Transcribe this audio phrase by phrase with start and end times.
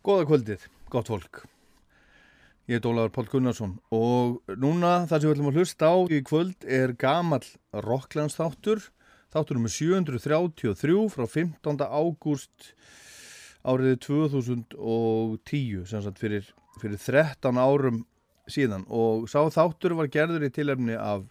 [0.00, 1.42] Góða kvöldið, gott fólk.
[2.64, 6.20] Ég heit Ólaður Pál Gunnarsson og núna það sem við ætlum að hlusta á í
[6.24, 7.42] kvöld er gamal
[7.84, 8.80] Rokklandsþáttur,
[9.28, 11.84] þáttur um 733 frá 15.
[11.84, 12.70] ágúst
[13.60, 16.48] árið 2010, sem sagt fyrir,
[16.80, 18.06] fyrir 13 árum
[18.48, 21.28] síðan og sá þáttur var gerður í tilefni af,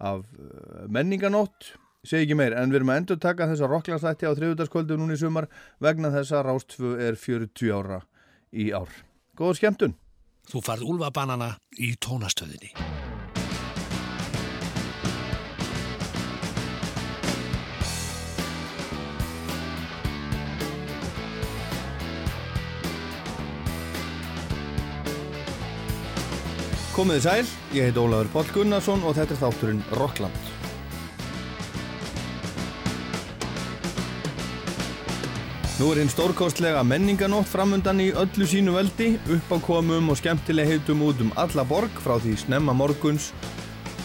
[0.00, 1.74] af uh, menninganótt
[2.06, 5.20] segi ekki meir, en við erum að endur taka þessa rocklandsætti á þriðutaskvöldu núni í
[5.20, 5.48] sumar
[5.82, 8.02] vegna þessa Rástfu er 40 ára
[8.52, 8.90] í ár.
[9.36, 9.96] Góður skemmtun!
[10.46, 12.72] Þú farð úlvabanana í tónastöðinni.
[26.96, 30.45] Komiði sæl, ég heit Ólaður Pál Gunnarsson og þetta er þátturinn Rockland.
[35.76, 41.18] Nú er hinn stórkostlega menninganótt framundan í öllu sínu veldi, uppákomum og skemmtileg heitum út
[41.20, 43.26] um alla borg frá því snemma morguns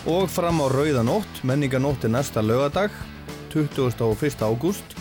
[0.03, 1.39] og fram á rauðanótt.
[1.47, 2.91] Menninganótt er næsta lögadag,
[3.53, 4.43] 21.
[4.43, 4.97] ágúst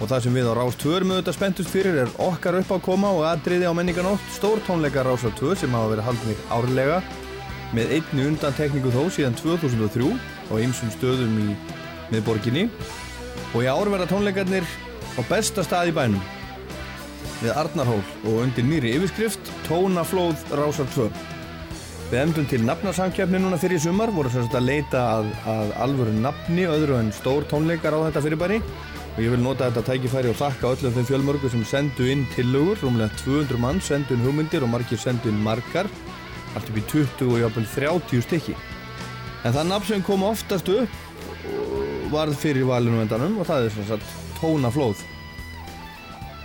[0.00, 3.22] og það sem við á Rás 2 erum auðvitað spentust fyrir er okkar uppákoma og
[3.30, 6.98] aðriði á menninganótt, stórtónleika Rásar 2 sem hafa verið haldnir árlega
[7.78, 10.10] með einni undan tekníku þó síðan 2003
[10.50, 11.48] og einsum stöðum í
[12.10, 12.66] miðborginni
[13.54, 14.66] og í ár verða tónleikarnir
[15.18, 16.22] á besta stað í bænum.
[17.42, 21.10] Við Arnarhól og undir nýri yfirskrift Tónaflóð Rásar 2
[22.08, 26.62] Við emdum til nafnarsamkjöfni núna fyrir sumar voru sérst að leita að, að alvöru nafni
[26.64, 28.62] öðru en stór tónleikar á þetta fyrirbæri.
[29.18, 32.80] Og ég vil nota þetta tækifæri og þakka öllum þeim fjölmörgu sem sendu inn tillögur
[32.80, 35.90] rúmlega 200 mann sendu inn hugmyndir og margir sendu inn margar
[36.56, 38.56] allt upp í 20 og jáfnvel 30 stykki.
[39.44, 44.27] En það nafn sem kom oftast upp varð fyrir valinu vendanum og það er sérst
[44.38, 45.04] tónaflóð.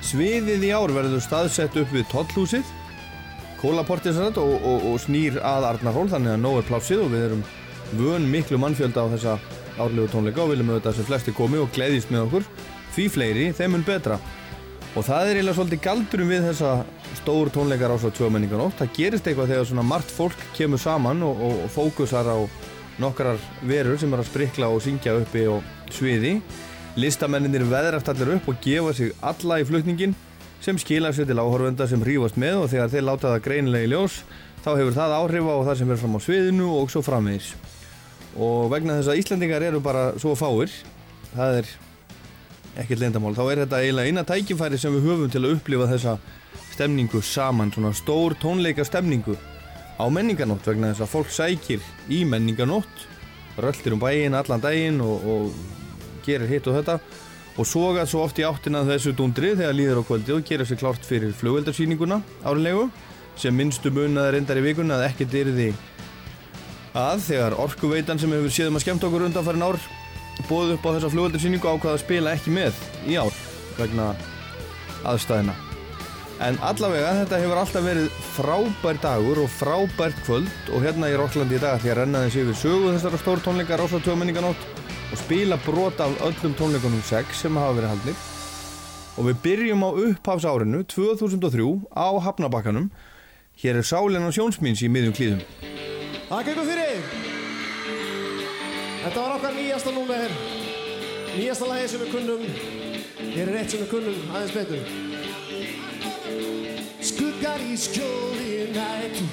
[0.04, 2.72] Sviðið í ár verður staðsett upp við tollhúsið,
[3.62, 7.44] kólaportisrætt og, og, og snýr að Arnarhól þannig að nóg er plásið og við erum
[7.96, 9.36] vön miklu mannfjölda á þessa
[9.80, 12.50] árlegu tónleika og viljum auðvitað sem flesti komi og gleyðist með okkur.
[12.94, 14.20] Því fleiri, þeim mun betra.
[14.94, 16.74] Og það er eiginlega svolítið galdurum við þessa
[17.18, 18.76] stór tónleikar á tjóðmenninganótt.
[18.82, 22.38] Það gerist eitthvað þegar svona margt fólk kemur saman og, og fókusar á
[23.02, 26.36] nokkrar verur sem er að sprikla og syngja uppi og sviði
[26.94, 30.14] Listamennir veðrast allir upp og gefa sig alla í flutningin
[30.62, 33.92] sem skila sér til áhörvenda sem hrífast með og þegar þeir láta það greinilega í
[33.92, 34.20] ljós
[34.64, 37.50] þá hefur það áhrif á það sem er fram á sviðinu og svo framvegis.
[38.38, 40.72] Og vegna þess að Íslandingar eru bara svo fáir,
[41.34, 41.74] það er
[42.84, 46.16] ekkert leindamál, þá er þetta eiginlega eina tækifæri sem við höfum til að upplifa þessa
[46.74, 49.36] stemningu saman, svona stór tónleika stemningu
[49.98, 53.08] á menninganótt vegna þess að fólk sækir í menninganótt,
[53.58, 55.83] röldir um bæin allan daginn og, og
[56.25, 57.00] gerir hitt og þetta.
[57.53, 60.79] Og soga svo oft í áttina þessu dundri þegar líður á kvöldi og gera sér
[60.81, 62.88] klárt fyrir flugveldarsýninguna árinlegu
[63.39, 65.67] sem minnstu munnaði reyndar í vikuna að ekkert er því
[66.94, 69.79] að þegar orkuveitan sem hefur séðum að skemmt okkur undan farin ár
[70.50, 73.38] bóð upp á þessa flugveldarsýningu ákvaða að spila ekki með í ár
[73.79, 74.11] vegna
[75.09, 75.55] aðstæðina
[76.44, 81.57] en allavega þetta hefur alltaf verið frábær dagur og frábært kvöld og hérna í Rokklandi
[81.57, 84.83] í dag því að renna þessi yfir sögu þessara stór tónleikar ásatjóðmenninganótt
[85.13, 88.16] og spila brot af öllum tónleikunum 6 sem hafa verið haldnir.
[89.18, 92.90] Og við byrjum á upphafsárinu 2003 á Hafnabakkanum
[93.62, 95.44] hér er Sálinn og Sjónsmins í miðjum klíðum.
[96.31, 97.06] Það gengur fyrir.
[99.03, 100.34] Þetta var okkar nýjasta númer.
[101.38, 102.44] Nýjasta lagi sem við kunnum.
[103.38, 104.81] Hér er eitt sem við kunnum aðeins betur.
[107.13, 109.29] Skuggar í skjóli nættu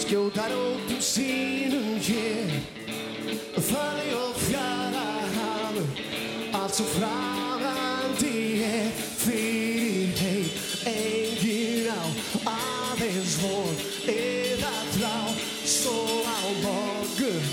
[0.00, 2.60] skjótar ótum sínum hér.
[3.58, 4.07] Og fjara
[6.78, 10.50] allt svo framandi er fyrir heim
[10.86, 12.02] engin á
[12.52, 13.74] aðeins von
[14.06, 15.16] eða þrá
[15.64, 17.48] svo á morgun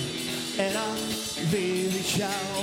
[0.62, 1.02] er að
[1.50, 2.55] við hjá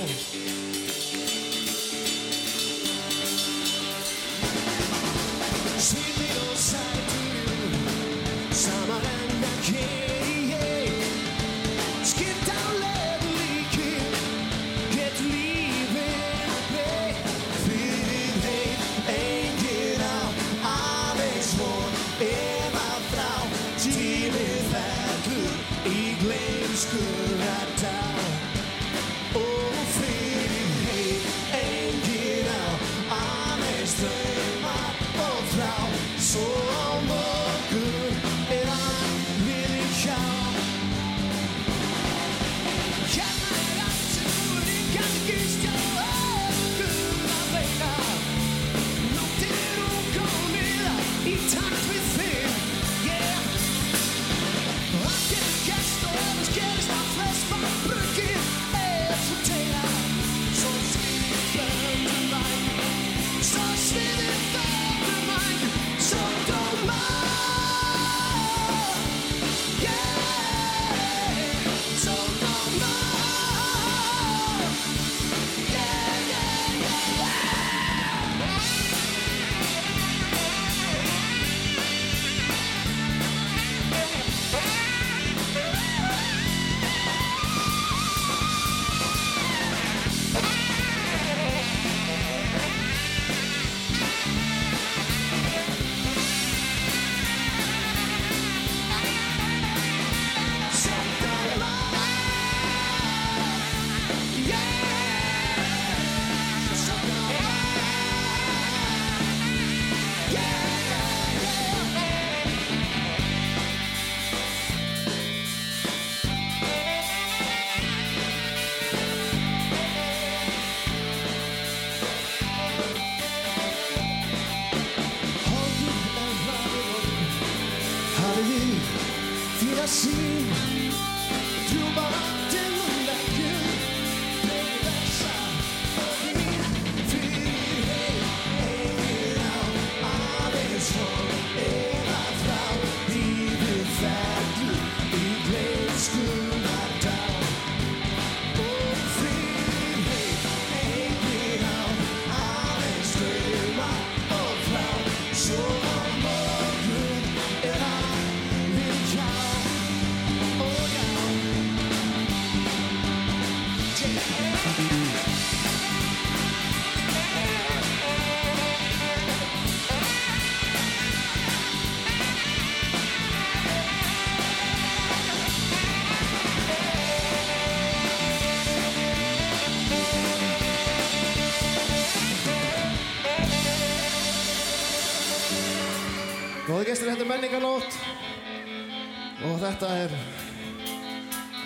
[187.53, 190.13] Reykjavík og þetta er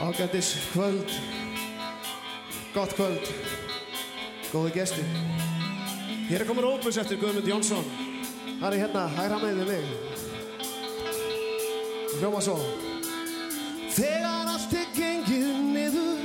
[0.04, 1.12] ágændis kvöld.
[2.74, 3.30] Gott kvöld.
[4.52, 5.04] Góði gesti
[6.28, 7.86] hér er komin Opus eftir Guðmund Jónsson.
[8.60, 9.86] Hann er hérna, hæra með við mig.
[12.20, 12.58] Hljóma svo.
[13.96, 16.20] Þegar allt er gengið niður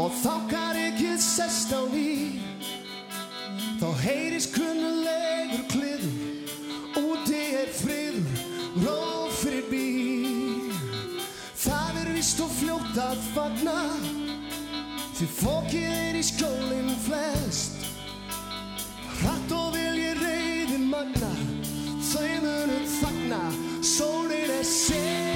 [0.00, 2.40] og þákar ekki sest á ný
[3.76, 5.21] þá heyris kunnuleg
[12.92, 13.80] hægt að fagna
[15.16, 17.84] Því fókið er í skólinn flest.
[19.20, 21.32] Hratt og vilji reyði magna.
[22.12, 23.42] Þau munum fagna
[23.86, 25.31] Sólinn er sér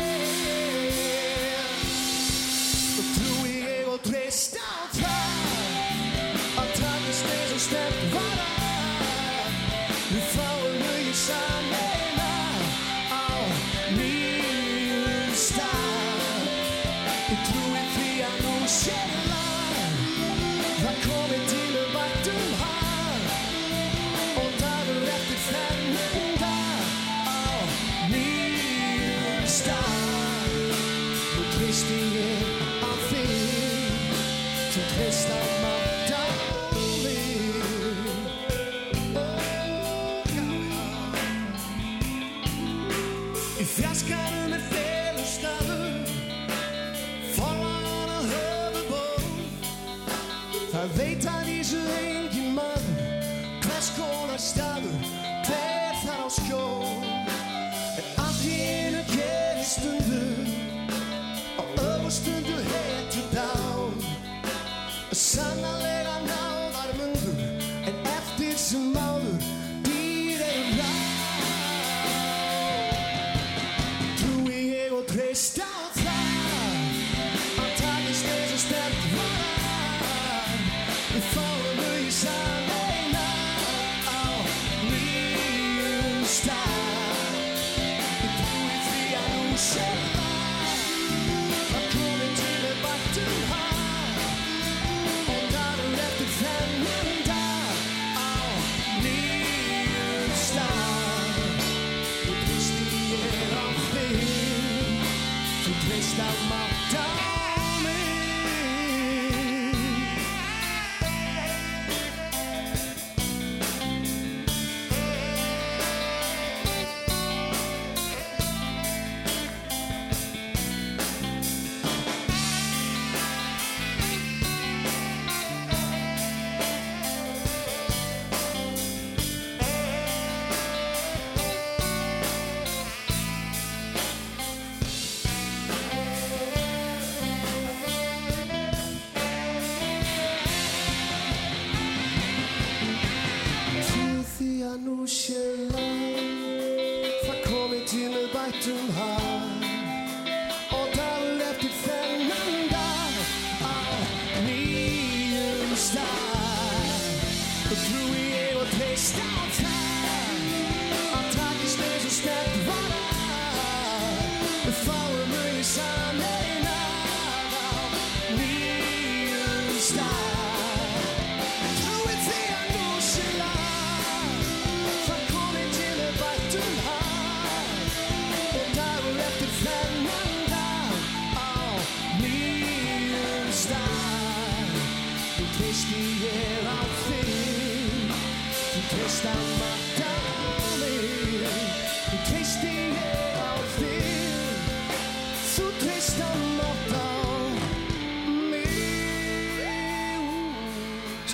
[148.67, 149.16] too high.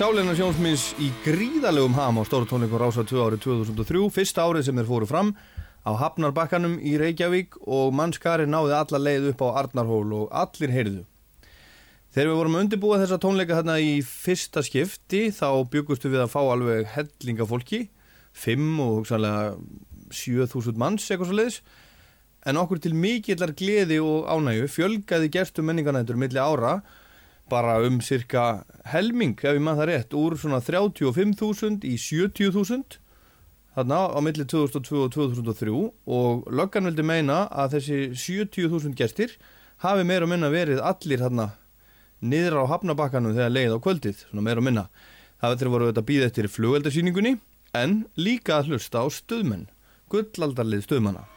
[0.03, 4.75] Sáleina sjónsmins í gríðalegum ham á stóru tónleikum Rása 2 árið 2003, fyrsta árið sem
[4.75, 5.29] þeir fóru fram
[5.87, 11.05] á Hafnarbakkanum í Reykjavík og mannskari náði alla leið upp á Arnarhól og allir heyrðu.
[12.11, 16.41] Þegar við vorum undirbúið þessa tónleika þarna í fyrsta skipti þá byggustu við að fá
[16.41, 17.85] alveg hellinga fólki,
[18.43, 19.53] 5 og hugsanlega
[20.11, 21.61] 7000 manns eitthvað svo leiðis,
[22.43, 26.81] en okkur til mikillar gleði og ánægu fjölgaði gestum menninganættur milli ára
[27.51, 32.99] bara um cirka helming, ef ég maður það rétt, úr svona 35.000 í 70.000
[33.73, 35.73] þarna á milli 2002 og 2003
[36.17, 39.35] og löggan vildi meina að þessi 70.000 gestir
[39.83, 41.49] hafi meira og minna verið allir þarna
[42.23, 44.87] niður á hafnabakkanum þegar leið á kvöldið, svona meira og minna.
[45.41, 47.35] Það veitur voru þetta býð eftir flugveldarsýningunni
[47.75, 49.67] en líka að hlusta á stöðmenn,
[50.13, 51.32] gullaldarlið stöðmanna.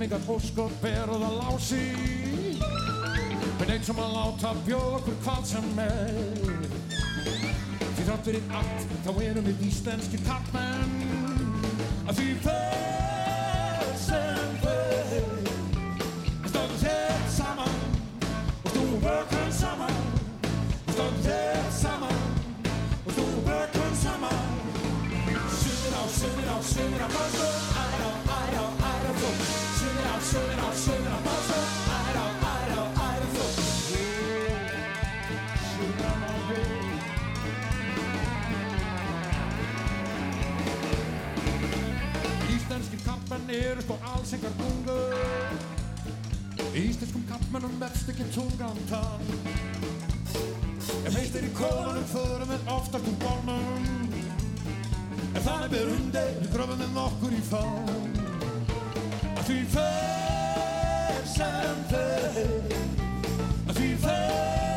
[0.00, 1.80] Skjálmingar ósköp er það lási.
[3.60, 6.54] Einn sem að láta bjóða okkur hvað sem er.
[7.98, 10.96] Því þátt fyrir allt þá erum við íslenskir karlmenn.
[12.08, 15.14] Að því fer sem fer
[16.48, 17.78] Stöndum þér saman
[18.48, 20.04] og stúum bökum saman.
[20.88, 22.28] Stöndum þér saman
[23.04, 24.44] og stúum bökum saman.
[25.60, 27.59] Sumir á, sumir á, sumir á básu
[43.50, 45.14] Kampmenn eru sko alls engar gungur
[46.78, 49.24] Íslenskum kampmennum verðst ekki tungan tann.
[51.08, 53.84] Ef heist er í kólanum förum við oftast úr bólnum
[55.34, 58.10] En þannig ber undir, við gröfum við nokkur í fann.
[59.34, 62.42] Að því fer sem fer.
[63.66, 64.69] Að því fer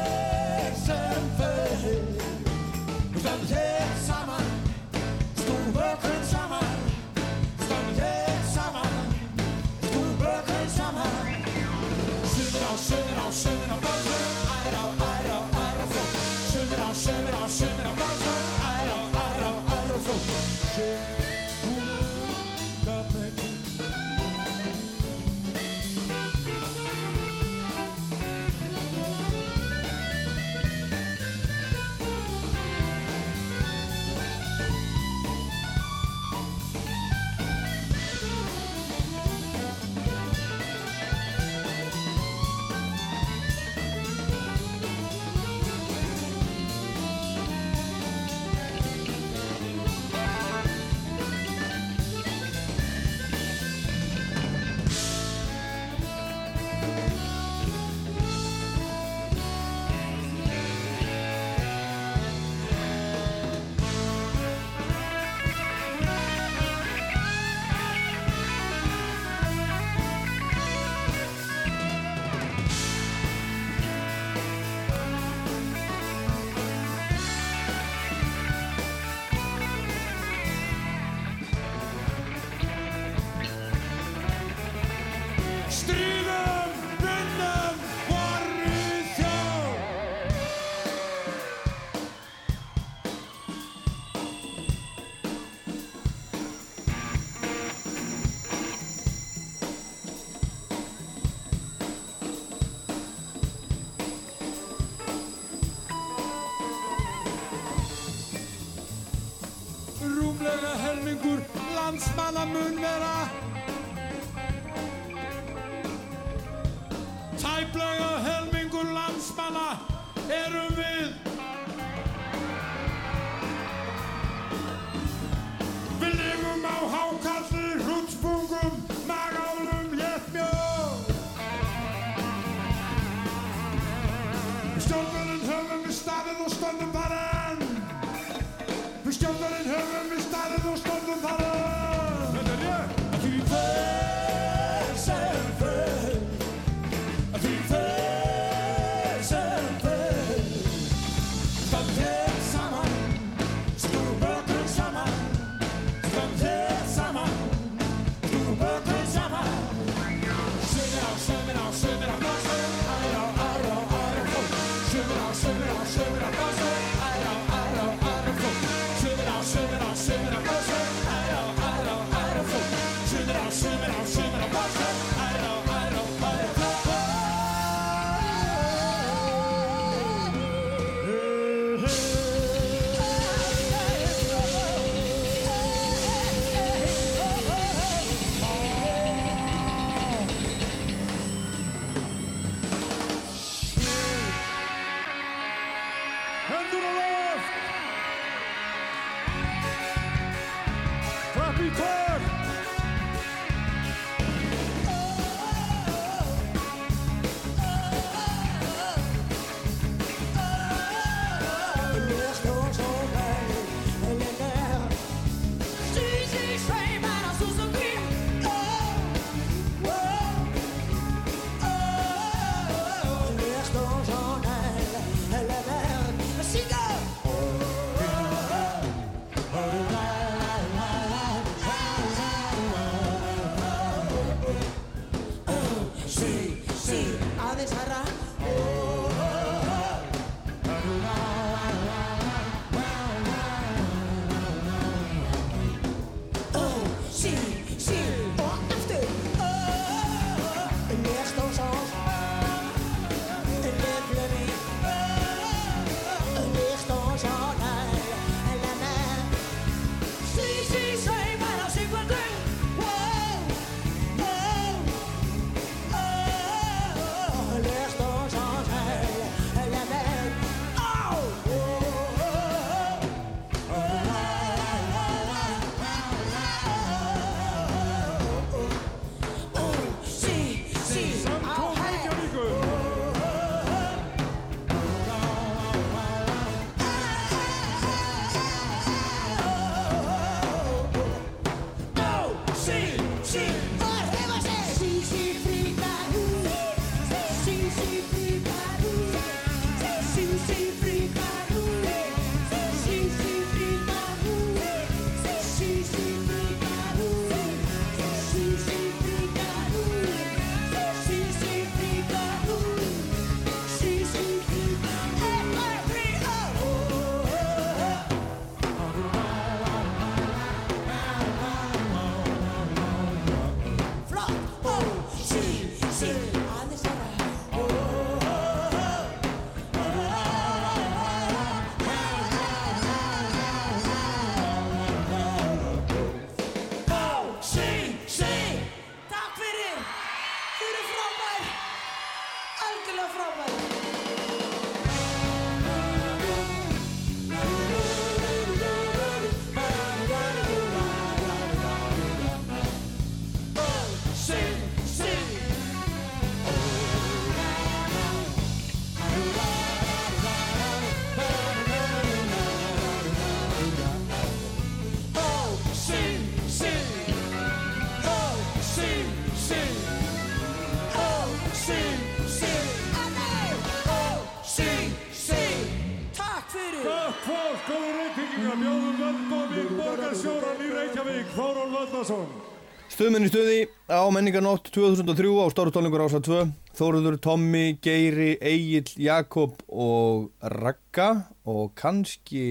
[383.03, 383.55] Stöðmenn í stöði
[383.91, 391.73] á menningarnótt 2003 á Stórutónlingur ása 2 Þóruður, Tommi, Geiri, Egil, Jakob og Ragga og
[391.75, 392.45] kannski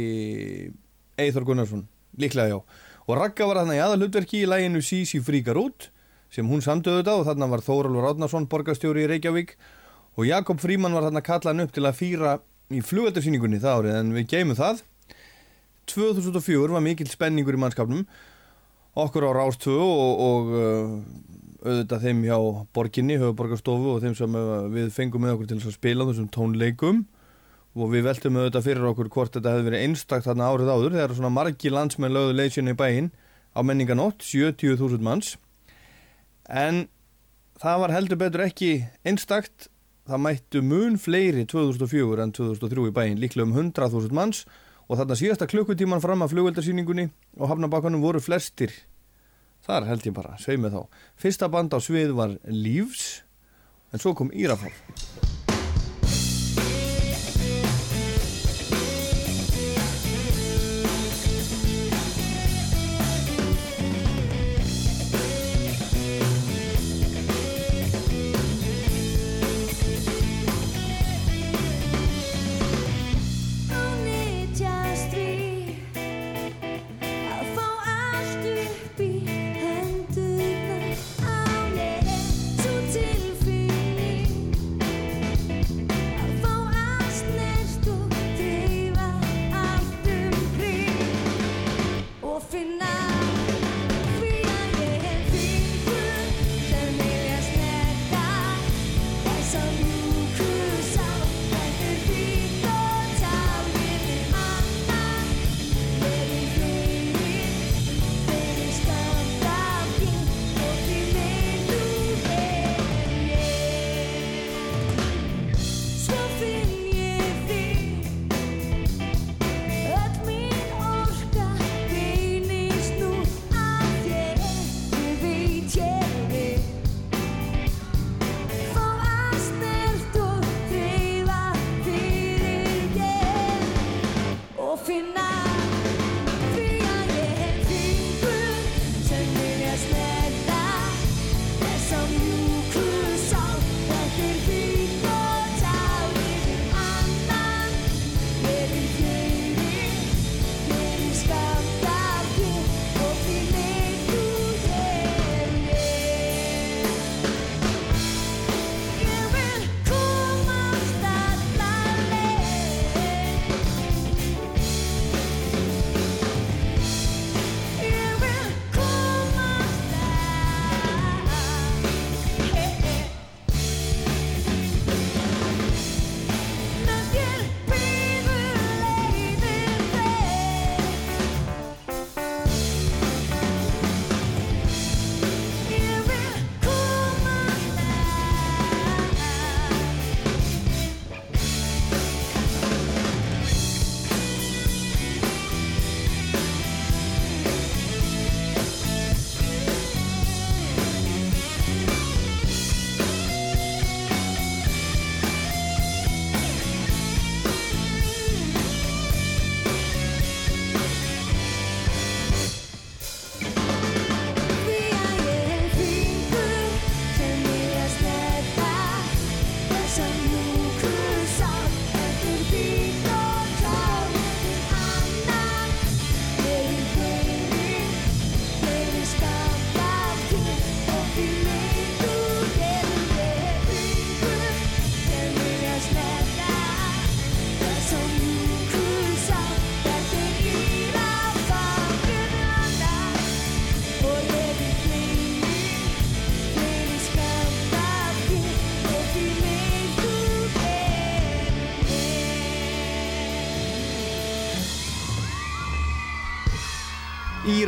[1.16, 1.86] Eithor Gunnarsson,
[2.20, 2.58] líklega já.
[3.08, 5.86] Og Ragga var þarna í aðalhutverki í læginu Sisi fríkar út
[6.28, 9.54] sem hún samdöðu þetta og þarna var Þórólfur Átnarsson borgarstjóri í Reykjavík.
[10.20, 12.34] Og Jakob Fríman var þarna kallan upp til að fýra
[12.68, 14.84] í flugöldarsýningunni það árið en við geymum það.
[15.96, 18.04] 2004 var mikill spenningur í mannskapnum
[18.98, 20.94] okkur á Rástöðu og, og uh,
[21.62, 22.36] auðvitað þeim hjá
[22.74, 27.02] borginni, höfuborgarstofu og þeim sem uh, við fengum með okkur til að spila þessum tónleikum.
[27.72, 30.96] Og við veltum auðvitað fyrir okkur hvort þetta hefði verið einstakt þarna árið áður.
[30.98, 33.08] Þegar svona margi landsmenn lögðu leysinu í bæinn
[33.56, 35.36] á menninganótt, 70.000 manns.
[36.52, 36.84] En
[37.62, 38.74] það var heldur betur ekki
[39.08, 39.70] einstakt.
[40.02, 44.42] Það mættu mun fleiri 2004 en 2003 í bæinn, líklega um 100.000 manns
[44.92, 47.08] og þarna síðasta klukkutíman fram að flugveldarsýningunni
[47.40, 48.74] og hafnabakkanum voru flestir
[49.64, 50.82] þar held ég bara, sveið með þá.
[51.22, 53.22] Fyrsta band á svið var Leaves
[53.92, 54.74] en svo kom Írafál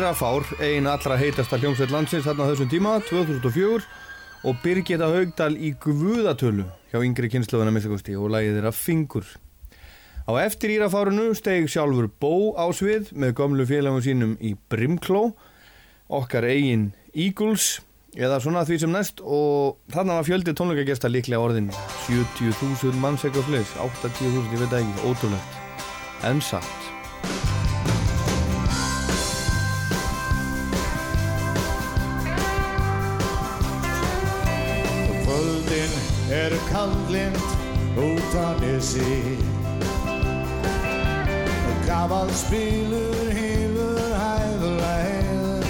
[0.05, 3.87] Írafár, ein allra heitasta hljómsveit landsins þarna á þessum tíma, 2004
[4.45, 9.25] og Birgitta Haugdal í Guðatölu hjá yngri kynnslöfuna minnstakosti og lagið þeirra Fingur.
[10.29, 15.31] Á eftir Írafárunu steg sjálfur Bó á svið með gömlu félagum sínum í Brimkló,
[16.13, 17.79] okkar eigin Eagles
[18.13, 21.73] eða svona því sem næst og þarna var fjöldi tónleikagesta líklega orðin
[22.11, 25.65] 70.000 manns eitthvað fleis, 80.000, ég veit ekki, ótrúlegt,
[26.29, 26.94] en satt.
[36.35, 37.37] Kvöldin er kalllind
[37.97, 39.39] út á nesi
[41.87, 45.67] Gamal spilur hýfur hæðulæð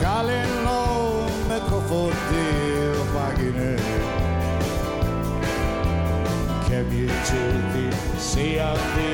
[0.00, 0.82] Kallinn ló
[1.48, 2.46] með kofforti
[2.90, 3.70] á bakinu.
[6.66, 7.86] Kem ég til því
[8.30, 9.10] síandi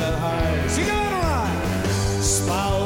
[0.00, 2.85] með hæð Sýka það núna!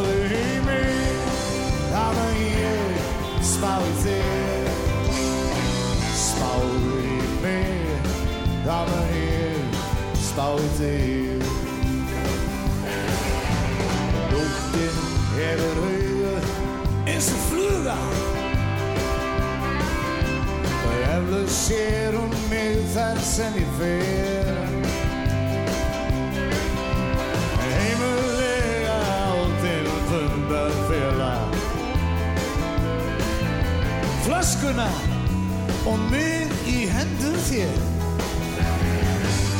[8.71, 11.43] Í þig
[14.31, 14.99] Lúktin
[15.35, 16.47] hefur auður
[17.11, 17.97] eins og fluga.
[20.71, 24.63] Og eflaug sér hún mig þar sem ég fer.
[27.67, 31.33] Heimurlega á til fundar fela
[34.29, 34.91] Flöskuna
[35.91, 38.00] og mig í hendur þér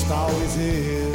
[0.00, 1.09] Spáðu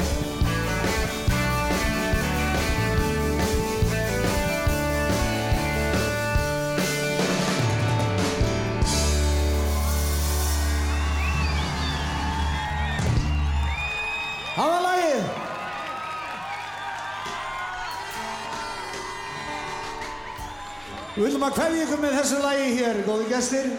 [21.15, 23.69] Við viljum að hverja ykkur með þessu lagi hér, góði gestir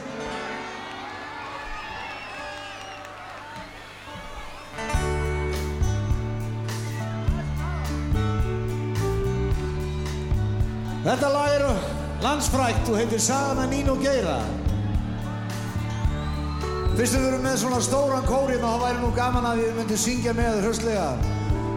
[11.07, 11.67] Þetta lag er
[12.25, 14.39] landsfrækt og heitir Sagan að Nín og Geira
[16.97, 19.99] Fyrst við erum með svona stóran kórinn og það væri nú gaman að við myndum
[20.01, 21.11] syngja með hraustlega.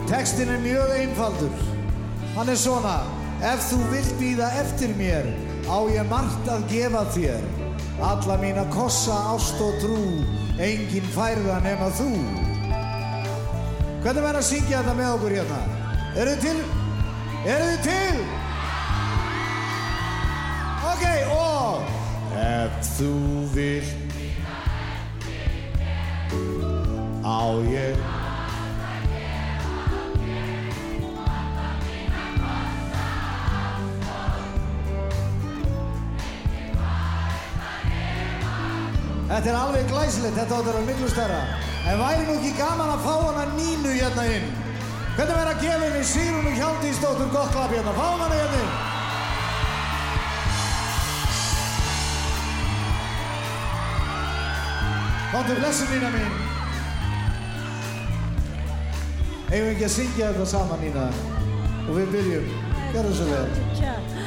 [0.08, 1.64] Textin er mjög einfaldur.
[2.38, 2.94] Hann er svona,
[3.44, 5.28] ef þú vilt býða eftir mér,
[5.70, 7.46] á ég margt að gefa þér.
[8.10, 10.02] Alla mína kossa, ást og trú,
[10.58, 12.10] engin færða nema þú.
[14.04, 15.62] Hvernig verður að syngja þetta með okkur hérna?
[16.16, 16.60] Eru þið til?
[17.46, 18.18] Eru þið til?
[20.90, 21.04] Ok,
[21.36, 21.98] og
[22.40, 23.14] Ef þú
[23.52, 24.14] vilt
[27.26, 28.19] á ég
[39.40, 41.38] Þetta er alveg glæsilegt, þetta áttur að vera miklu stærra
[41.88, 44.50] En væri nú ekki gaman að fá hana Nínu hérna inn
[45.20, 47.94] Hvernig verður að gefa henni Sigrúnu Hjaldísdóttur gott klapp hérna?
[47.96, 48.74] Fáum hana hérna inn.
[55.34, 56.32] Komdu blessu Nína mín.
[59.50, 61.10] Eigum við ekki að syngja þetta saman Nína?
[61.90, 62.56] Og við byrjum.
[62.94, 64.19] Gjörðu svo vel.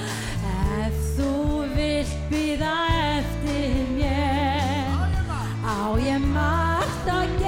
[7.07, 7.42] Margt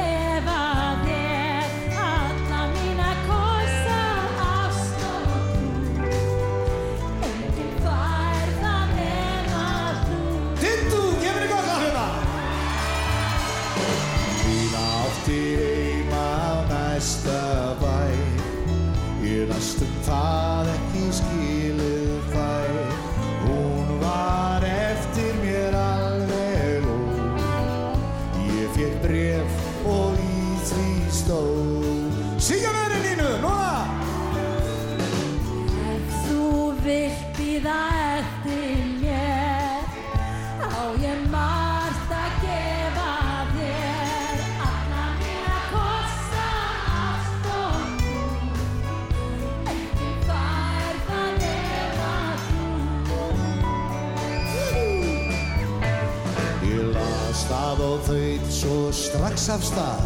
[59.44, 60.04] strax af stað.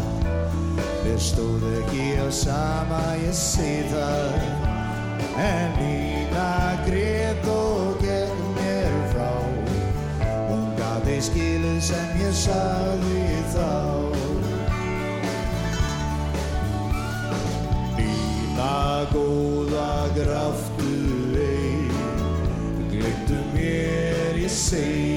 [1.03, 4.35] Mér stóð ekki á sama ég sé það.
[5.39, 9.31] En Nína grét og gekk mér frá.
[10.49, 13.71] Hún gati skilið sem ég sagði þá.
[17.95, 20.95] Nína góða graftu
[21.39, 25.08] ein Glindu mér, ég segi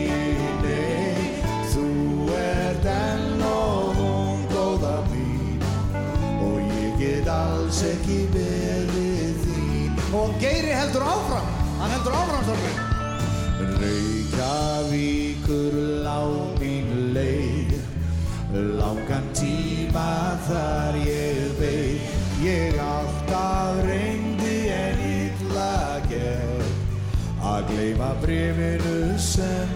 [7.92, 11.48] ekki verið þín Og Geiri heldur áfram,
[11.81, 12.78] hann heldur áfram þorfinn
[13.83, 16.20] Reykjavíkur lá
[16.59, 17.72] mín leið.
[18.52, 22.00] Langan tíma þar ég beið.
[22.42, 26.72] Ég alltaf reyndi en illa gerð
[27.46, 29.71] Að gleyma brefinu sem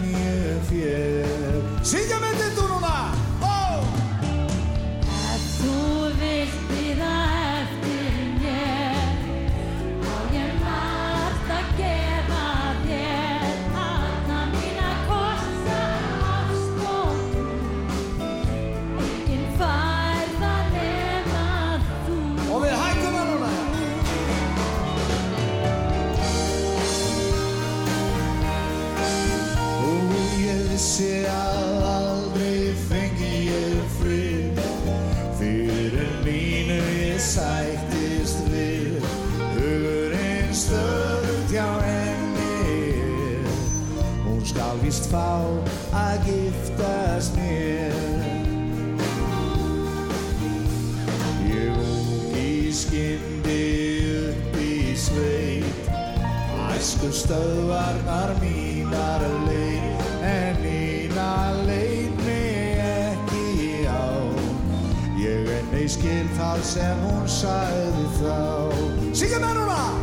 [45.07, 45.39] víst fá
[45.93, 47.93] að giftast mér.
[51.47, 53.63] Ég ungi skyndi
[54.29, 55.89] upp í sveit
[56.75, 64.11] Æsku stöðvarnar mínar leið En mína leið mig ekki á.
[65.17, 69.96] Ég en ei skil það sem hún sagði þá Syngja með núna!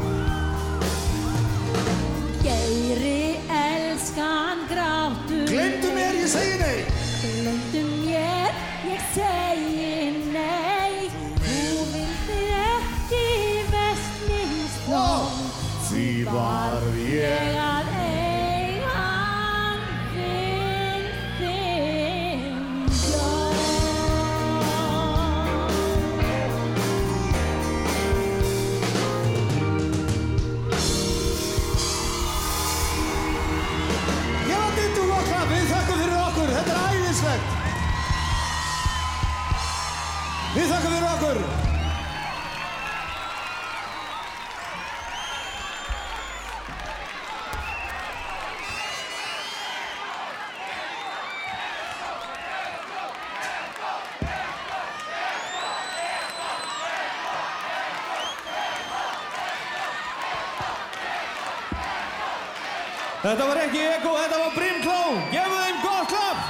[63.34, 65.16] Þetta var ekki Ego, þetta var Brimklón.
[65.32, 66.44] Gefum þeim gott klapp.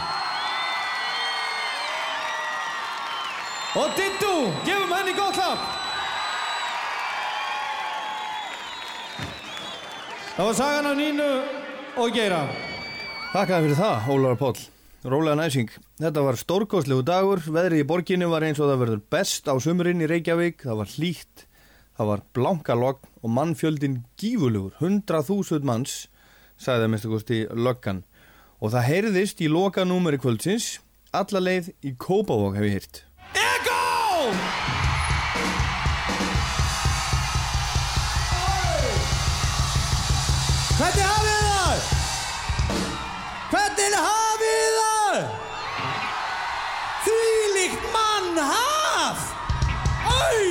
[3.81, 4.33] Og Dittu,
[4.67, 5.65] gefum henni gott klapp.
[10.35, 11.33] Það var sagan af Nínu
[12.05, 12.45] og Geira.
[13.33, 14.65] Takkaði fyrir það, Ólar Póll.
[15.09, 15.73] Rólega næsing.
[16.05, 20.05] Þetta var stórgóðslegu dagur, veðrið í borginni var eins og það verður best á sumurinn
[20.05, 21.49] í Reykjavík, það var hlýtt,
[21.97, 26.03] það var blanka logg og mannfjöldin gífulugur, 100.000 manns
[26.61, 28.03] sagði að mista kosti löggan
[28.61, 30.79] og það heyrðist í lokanúmeri kvöldsins
[31.15, 33.03] alla leið í Kópavók hef ég hýrt
[33.35, 33.83] EGGO!
[40.75, 41.83] Hvernig hafið þar?
[43.53, 45.21] Hvernig hafið þar?
[47.05, 49.29] Því líkt mann haf!
[50.11, 50.49] Æj!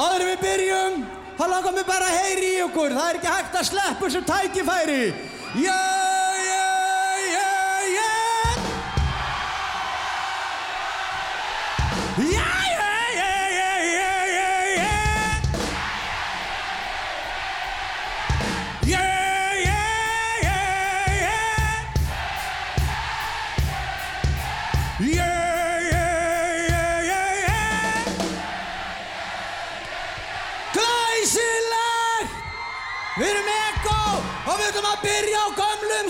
[0.00, 1.00] Áður við byrjum
[1.40, 2.92] Það langar mér bara að heyri í okkur.
[2.92, 5.02] Það er ekki hægt að sleppu sem tækifæri.
[5.64, 6.09] Já!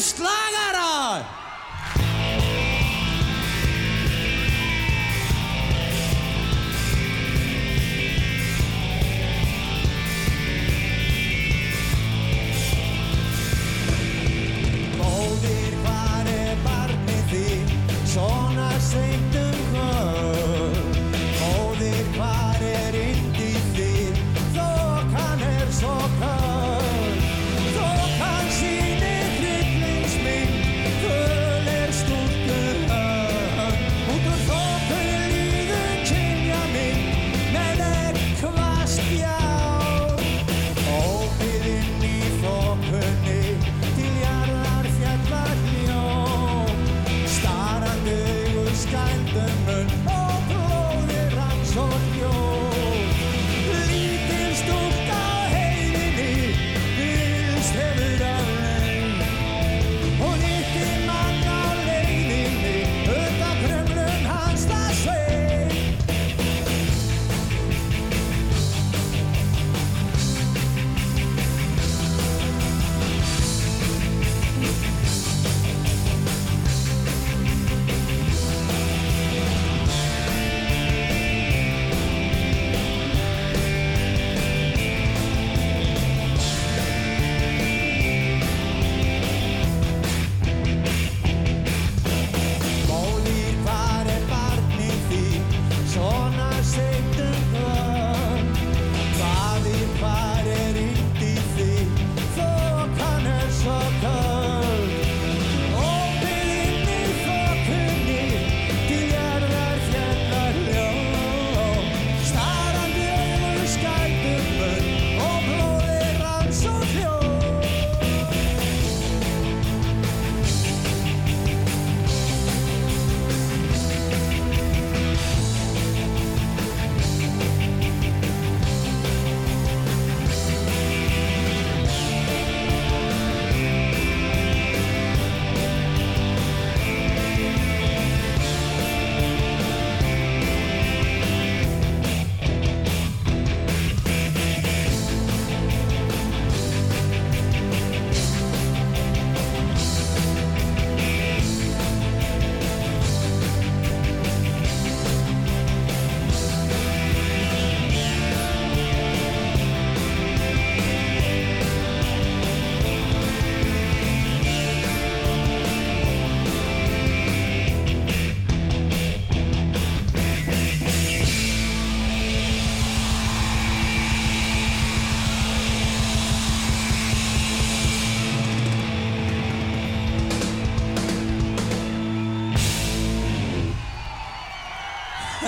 [0.01, 0.15] Deus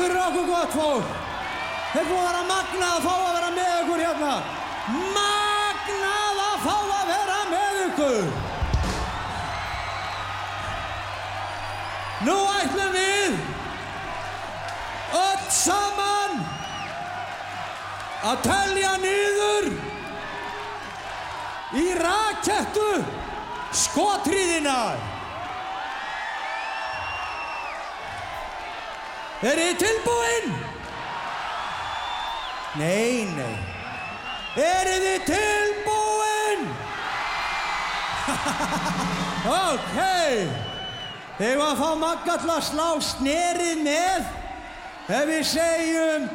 [0.00, 1.08] fyrir okkur gott fólk.
[1.92, 4.34] Þeir búið að vera magnað að fá að vera með ykkur hérna.
[5.16, 8.24] Magnað að fá að vera með ykkur.
[12.20, 13.38] Nú ætlum við
[15.20, 16.42] öll saman
[18.30, 19.70] að telja niður
[21.80, 22.90] í rakettu
[23.84, 24.80] skotriðina.
[29.40, 30.50] Er þið tilbúinn?
[32.76, 33.54] Nei, nei.
[34.60, 36.66] Er þið tilbúinn?
[39.70, 39.96] ok.
[41.38, 44.28] Þegar við að fá magga til að slá snerið með
[45.08, 46.28] ef við segjum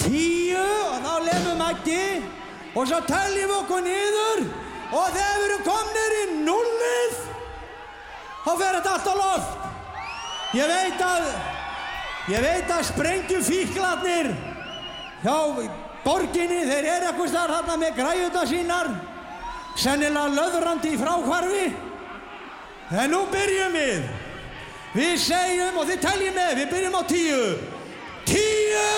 [0.00, 2.02] tíu og þá lefum maggi
[2.72, 4.44] og svo teljum okkur niður
[4.88, 7.24] og þegar við erum komnir í nullið
[8.40, 9.72] þá fer þetta allt á loft.
[10.56, 11.32] Ég veit að
[12.30, 14.28] Ég veit að sprengjum fíklarnir
[15.24, 15.36] hjá
[16.04, 18.90] borginni, þeir eru eitthvað starf þarna með græjuta sínar,
[19.74, 21.66] sennilega löðrandi í fráhvarfi.
[22.90, 24.06] En nú byrjum við.
[24.94, 27.44] Við segjum, og þið teljum með, við byrjum á tíu.
[28.30, 28.88] Tíu!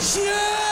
[0.00, 0.69] Sjö!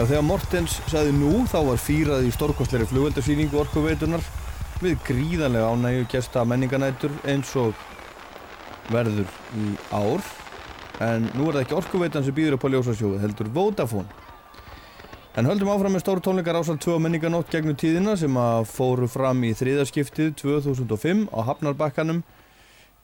[0.00, 4.22] Já, þegar Mortens sagði nú þá var fýrað í stórkostleiri flugveldarsýningu orkuveitunar
[4.80, 7.74] við gríðanlega ánægju gesta menninganætur eins og
[8.88, 9.28] verður
[9.60, 10.24] í ár.
[11.04, 14.08] En nú er það ekki orkuveitan sem býður upp á ljósasjóðu heldur Vodafone.
[15.36, 19.44] En höldum áfram með stóru tónleikar ásal 2 menninganótt gegnum tíðina sem að fóru fram
[19.44, 22.22] í þriðaskiptið 2005 á Hafnarbakkanum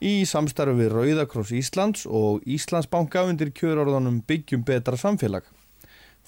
[0.01, 5.45] í samstarfi við Rauðakross Íslands og Íslandsbanka undir kjörorðanum Byggjum betra samfélag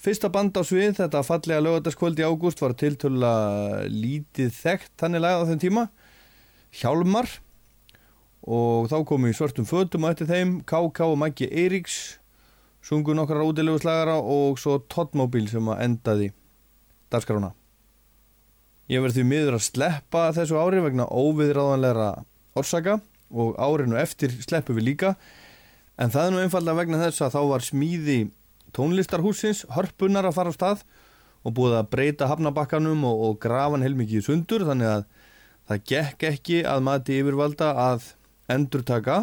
[0.00, 3.32] Fyrsta band á svið, þetta fallega lögataskvöld í ágúst var tiltöla
[3.92, 5.82] lítið þekkt þannig lagað á þeim tíma.
[6.80, 7.28] Hjálmar.
[8.48, 11.98] Og þá komum við í svörtum fötum og eftir þeim KK og Maggi Eiríks
[12.80, 16.30] sungu nokkrar útilegu slagara og svo Toddmobil sem að endaði
[17.12, 17.52] dagskrána.
[18.88, 22.10] Ég verði miður að sleppa þessu ári vegna óviðráðanlegra
[22.56, 25.14] orsaka og árinu eftir sleppum við líka.
[26.00, 28.20] En það er nú einfallega vegna þess að þá var smíði
[28.76, 30.84] tónlistarhúsins hörpunar að fara á stað
[31.46, 35.04] og búið að breyta hafnabakkanum og, og grafan heilmikið sundur þannig að
[35.70, 38.10] það gekk ekki að mati yfirvalda að
[38.50, 39.18] endurtaka.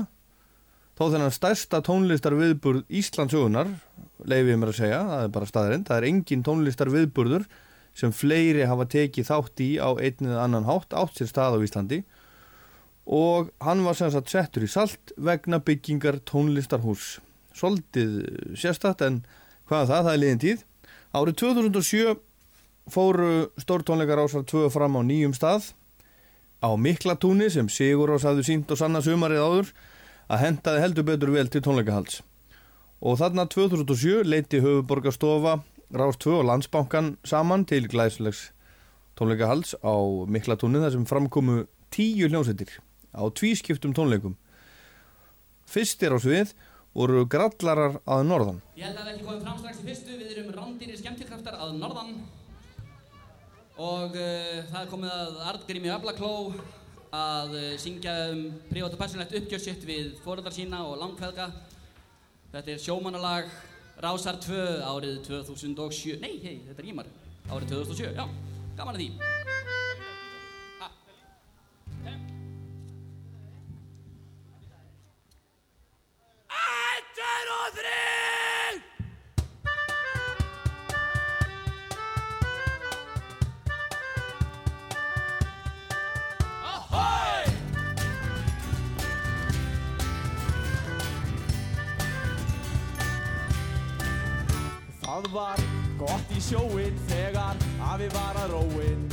[0.98, 3.70] Þó þennan stærsta tónlistar viðburð Íslandsögunar
[4.26, 7.46] leifið mér að segja, það er bara staðarind það er engin tónlistar viðburður
[7.98, 11.66] sem fleiri hafa tekið þátt í á einn eða annan hátt átt sér stað á
[11.66, 12.02] Íslandi.
[13.08, 17.18] Og hann var sem sagt settur í salt vegna byggingar tónlistarhús
[17.58, 18.16] svolítið
[18.58, 19.22] sérstætt en
[19.68, 20.64] hvað það, það er liðin tíð.
[21.18, 22.16] Árið 2007
[22.92, 25.72] fóru stórtónleikar ásar 2 fram á nýjum stað.
[26.64, 29.72] Á Miklatúni sem Sigur Rós hafði sínt og sanna sumarið áður
[30.28, 32.22] að hendaði heldur betur vel til tónleikahalds.
[33.04, 35.60] Og þarna 2007 leiti höfuborgarstofa
[35.94, 38.50] Rás 2 og Landsbankan saman til glæslegs
[39.20, 39.96] tónleikahalds á
[40.28, 42.80] Miklatúni þar sem framkomu tíu hljómsveitir
[43.16, 44.36] á tvískiptum tónleikum.
[45.68, 46.54] Fyrstir á svið
[46.98, 48.60] voru grallarar að norðan.
[48.78, 51.76] Ég held að við ekki komum fram strax í fyrstu, við erum rándýri skemmtikraftar að
[51.78, 52.16] norðan.
[53.78, 56.34] Og uh, það er komið að Artgrími Öflakló
[57.14, 61.52] að uh, syngja um prívat og persónlegt uppgjörsitt við fóröldar sína og langkveðga.
[62.56, 63.54] Þetta er sjómanalag
[64.02, 67.10] Rásar 2 árið 2007, nei, hei, þetta er ímar,
[67.50, 68.26] árið 2007, já,
[68.78, 69.37] gaman að því.
[77.68, 78.80] Og þrjú!
[86.64, 87.44] Ahoi!
[95.02, 95.64] Það var
[96.00, 97.56] gott í sjóin þegar
[97.92, 99.08] afi var að róin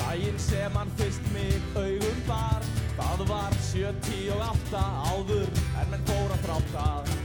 [0.00, 2.64] Dæin sem hann fyrst mig augum bar
[2.96, 7.21] Það var 78 áður en menn fór að þráta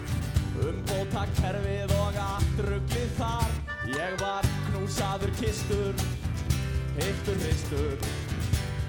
[0.65, 3.51] Umbóta kerfið og allt rugglið þar.
[3.87, 6.01] Ég var knúsaður kistur,
[6.97, 7.93] hittur hristur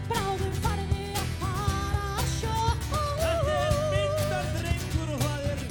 [0.09, 2.55] Bráðum farið þið að fara að sjó
[2.89, 5.63] Þetta er myndar drengur og það er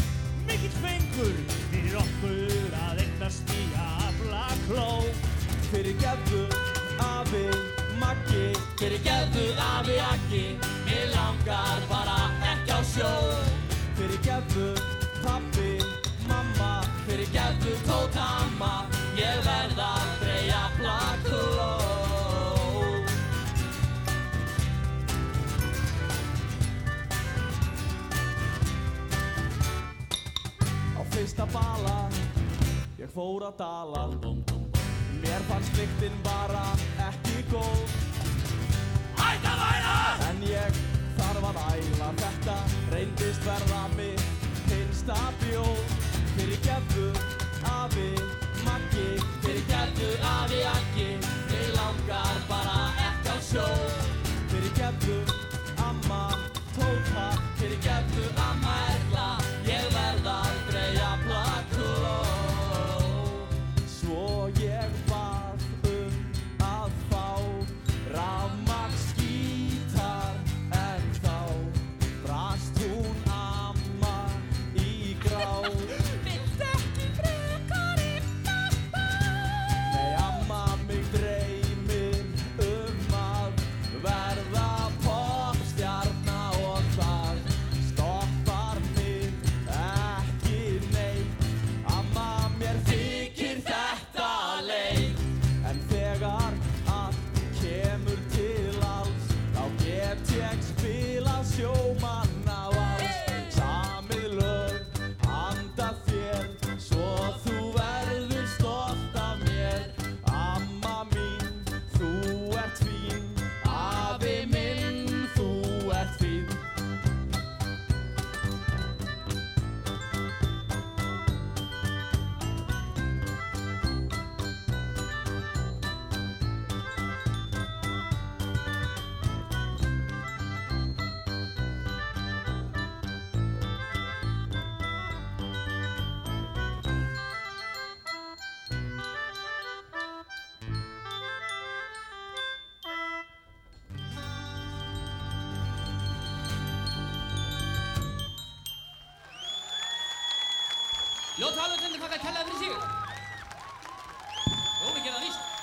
[0.47, 1.41] mikill fengur.
[1.73, 4.87] Fyrir okkur að eignast nýja aflakló.
[5.73, 6.45] Fyrir gefðu
[7.09, 7.43] afi
[7.99, 8.47] Maggi.
[8.79, 10.45] Fyrir gefðu afi Aggi.
[10.85, 11.87] Mér langar
[31.37, 32.09] fyrsta bala.
[32.97, 34.07] Ég fór að dala.
[35.21, 36.73] Mér fannst lyktin bara
[37.09, 37.93] ekki góð.
[39.17, 40.81] Hætt að væla En ég
[41.17, 42.09] þarf að æla.
[42.17, 42.57] Þetta
[42.91, 44.25] reyndist verða mitt
[44.71, 45.95] hinsta bjóð
[46.35, 47.07] Fyrir gefðu
[47.69, 48.09] afi
[48.65, 49.09] Maggi.
[49.45, 51.09] Fyrir gefðu afi Aggi.
[51.51, 52.79] Mig langar bara
[53.29, 54.16] á sjó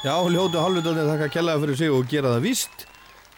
[0.05, 2.83] Já, ljótu halvvitaðni þakka kellaði fyrir sig og gera það víst.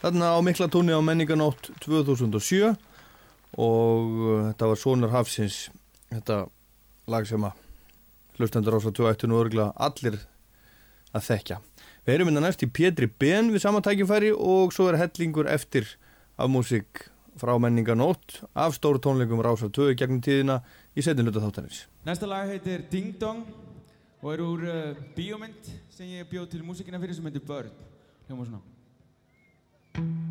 [0.00, 2.72] Þarna á mikla tóni á menninganótt 2007
[3.54, 5.58] og uh, þetta var Sónar Hafsins,
[6.10, 6.40] þetta
[7.06, 7.60] lag sem að
[8.40, 10.16] hlustendur ás að 2 nú örgla allir
[11.14, 11.60] að þekkja.
[12.02, 15.86] Við erum innan næst í Pétri Ben við sama tækifæri og svo er hellingur eftir
[16.34, 17.06] af músík
[17.38, 20.58] frá menninganótt af stóru tónleikum Rása 2 gegnum tíðina
[20.98, 21.84] í setjum hluta þáttanins.
[22.02, 23.46] Næsta lag heitir Ding Dong
[24.26, 27.84] og er úr uh, bíómynd sem ég bjóð til músikina fyrir sem heitir Bird.
[28.26, 30.25] Hljóma svona.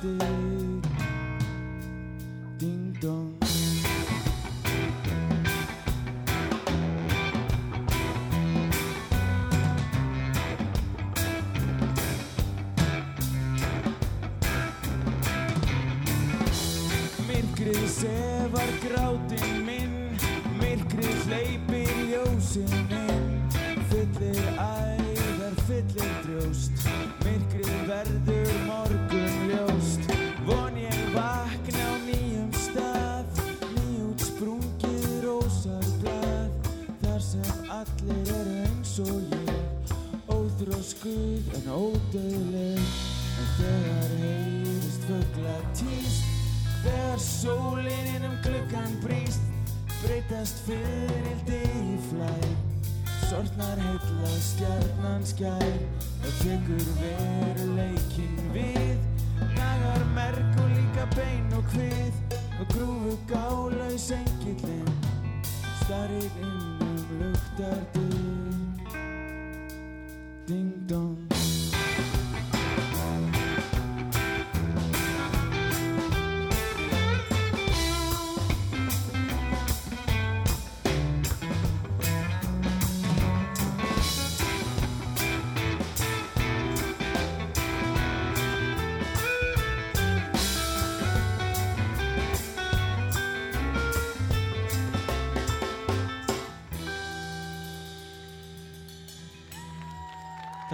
[0.00, 0.63] day.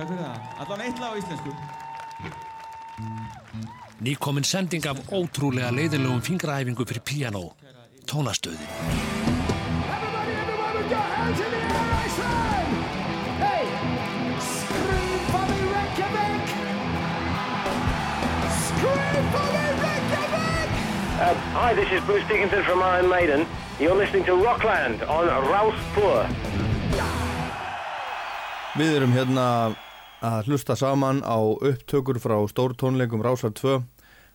[0.01, 0.36] Takk fyrir það.
[0.64, 1.51] Allan eitt lag á íslensku.
[4.01, 7.42] Nýkomin sending af ótrúlega leiðilegum fingraæfingu fyrir piano,
[8.09, 8.64] tónastöðin.
[9.92, 12.64] Everybody, everyone with your hands in the air, I say!
[13.42, 13.64] Hey!
[14.40, 16.48] Scream for me, Reykjavik!
[18.62, 20.70] Scream for me, Reykjavik!
[21.20, 23.44] Uh, hi, this is Bruce Dickinson from Iron Maiden.
[23.78, 25.28] You're listening to Rockland on
[25.92, 26.24] Poor.
[28.80, 29.76] Við erum hérna
[30.20, 33.80] að hlusta saman á upptökur frá stórtónleikum Rásar 2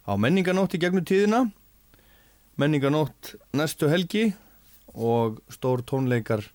[0.10, 1.46] á menninganótt í gegnum tíðina.
[2.58, 4.32] Menninganótt næstu helgi
[4.94, 6.48] og stórtónleikar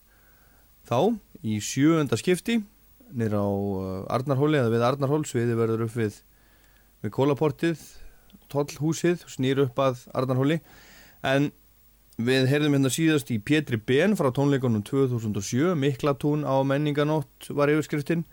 [0.89, 1.15] þá
[1.47, 2.59] í sjöunda skipti
[3.15, 5.23] nýr á uh, Arnarhóli eða við Arnarhól.
[5.27, 6.21] Sviði verður upp við
[7.01, 7.87] við kólaportið
[8.51, 10.59] tollhúsið, snýr upp að Arnarhóli.
[11.23, 11.53] En
[12.21, 18.27] Við heyrðum hérna síðast í Pétri Ben frá tónleikunum 2007, Miklatún á menninganótt var yfirskriftin.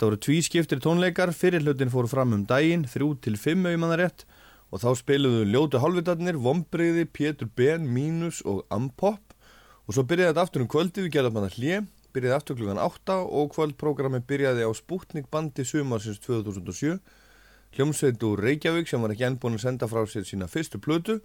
[0.00, 3.98] Það voru tvískiptir tónleikar, fyrir hlutin fóru fram um daginn, þrjú til fimm ef manna
[4.00, 4.24] rétt
[4.72, 9.34] og þá spiluðu ljótu hálfvitarnir, Vombriði, Pétur Ben, Mínus og Ampop.
[9.84, 11.80] Og svo byrjaði þetta aftur um kvöldi, við gerðum hann að hlje,
[12.14, 16.96] byrjaði aftur klukkan 8 og kvöldprogrammi byrjaði á Sputnik bandi sumarsins 2007.
[17.76, 21.18] Hljómsveit úr Reykjavík sem var ekki enn búin að senda frá sér sína fyrstu plötu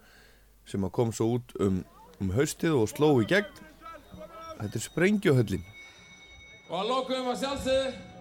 [0.68, 1.80] sem kom svo út um
[2.20, 3.64] um haustið og sló í gegn.
[4.56, 5.64] Þetta er Sprengjuhöllin.
[6.70, 8.15] Og að lokum að sjálfsögðu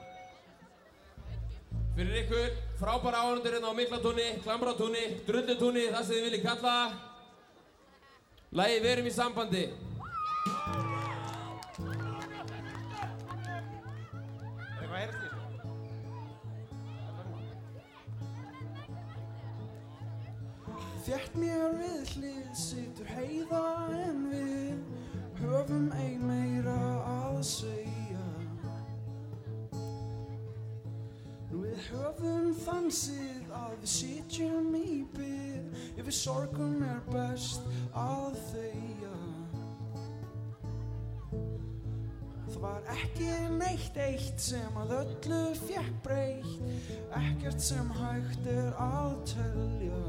[1.95, 2.47] fyrir ykkur
[2.79, 6.77] frábæra áhundur hérna á Miklatúni, Klambratúni, Drullutúni, það sem þið viljið kalla.
[8.51, 9.65] Lægi verum í sambandi.
[21.05, 23.59] Þjætt mér við hlið situr heiða
[23.93, 24.79] en við
[25.37, 26.79] höfum ein meira
[27.11, 28.04] að segja
[32.85, 37.63] þansið að við sitjum í byð Yfir sorgum er best
[37.97, 39.13] að þegja.
[42.51, 49.17] Það var ekki neitt eitt sem að öllu fjekk breytt Ekkert sem hægt er að
[49.33, 50.05] telja.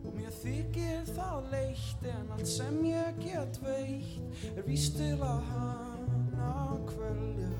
[0.00, 5.48] Og mér þykir það leitt en allt sem ég get veitt er víst til að
[5.52, 7.52] hana kvelja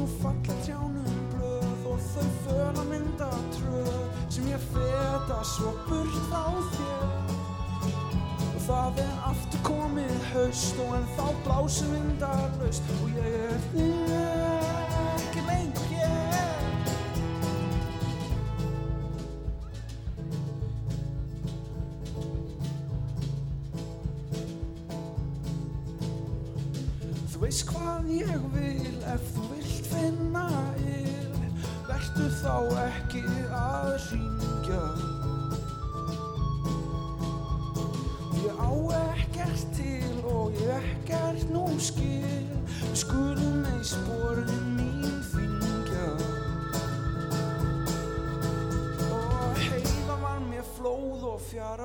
[0.00, 3.98] nú falla trjánum blöð og þau föla mynda tröð
[4.32, 6.46] sem ég feta svo burt frá
[6.76, 7.04] þér.
[8.54, 14.59] Og það er aftur komið haust og en þá blásum vindarlaust og ég er þér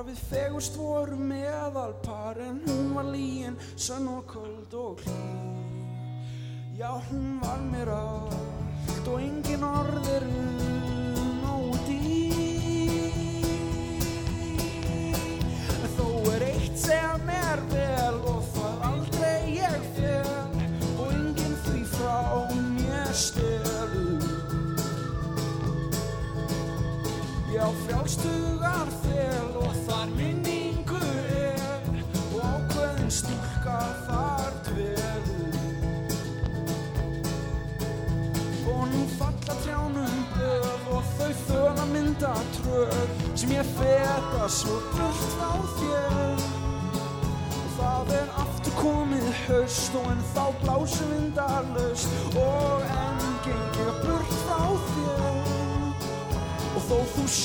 [0.06, 5.24] Við fegurst voru meðal par En hún var líin, sönn og köld og hlý.
[6.78, 10.26] Já, hún var mér allt og engin orð er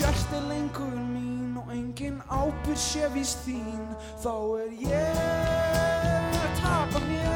[0.01, 3.83] sért er lengur mín og engin ábyrg sé víst þín
[4.23, 5.19] þá er ég
[6.41, 7.29] að tapa mér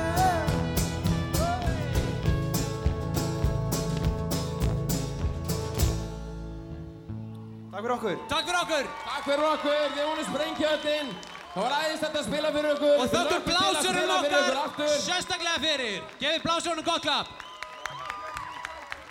[7.76, 8.18] Takk fyrir okkur.
[8.32, 8.86] Takk fyrir okkur.
[9.06, 11.10] Takk fyrir okkur, þið vonum sprengjöldin.
[11.54, 12.96] Það var æðislegt að spila fyrir okkur.
[12.98, 15.98] Og þökkum fyrir okkar sérstaklega fyrir.
[16.24, 17.42] Gefið blásurinn gott klapp.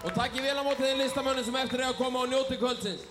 [0.04, 2.58] Og takk ég vel á móti þeim listamönnum sem eftir er að koma og njóti
[2.60, 3.04] kvöldsins.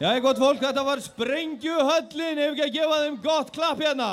[0.00, 4.06] Jæja, gott fólk, þetta var Sprengjuhöllin, ef ekki að gefa þeim gott klapp hérna.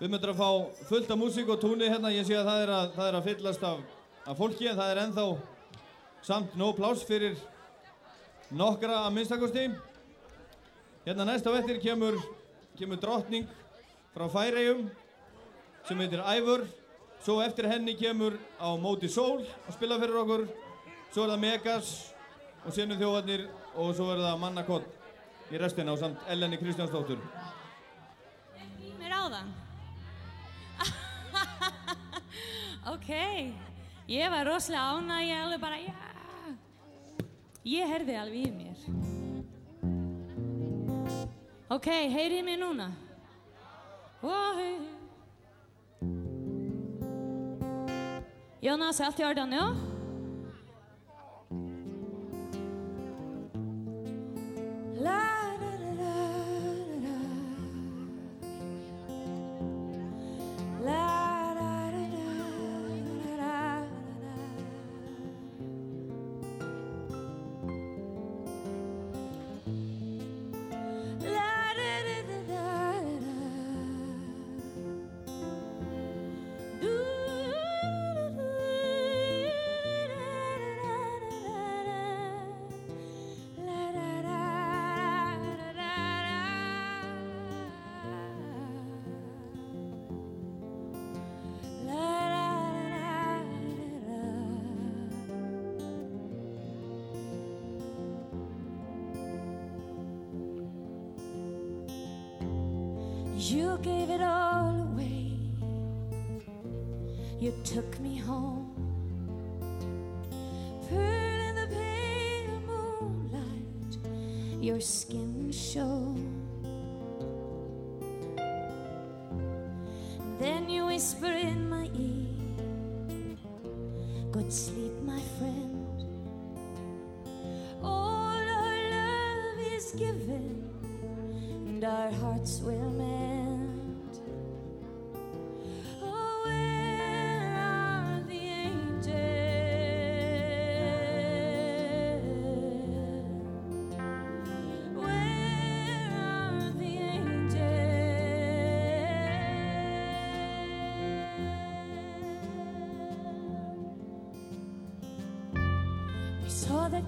[0.00, 0.48] Við möndum að fá
[0.88, 3.28] fullt af músík og tóni hérna, ég sé að það er að, það er að
[3.28, 3.84] fyllast af,
[4.24, 5.26] af fólki en það er ennþá
[6.26, 7.36] samt nóg pláss fyrir
[8.50, 9.68] nokkra að minnstakosti.
[11.06, 12.18] Hérna næst á eftir kemur,
[12.82, 13.46] kemur drottning
[14.10, 14.90] frá Færeyjum
[15.88, 16.64] sem heitir Ævur.
[17.20, 20.46] Svo eftir henni kemur á móti Sól að spila fyrir okkur.
[21.12, 21.88] Svo er það Megas
[22.64, 23.42] og Senu þjóðarnir
[23.74, 24.86] og svo er það Mannakott
[25.50, 27.18] í restina og samt Eleni Kristjánsdóttur.
[29.00, 29.48] Mér áðan.
[32.94, 33.10] ok,
[34.08, 35.94] ég var rosalega ánæg, ég alveg bara, já.
[37.68, 38.78] Ég herði alveg í mér.
[41.70, 42.88] Ok, heyrið mér núna.
[44.20, 44.60] Oh,
[48.62, 49.89] Jonas Eftjordan, ja?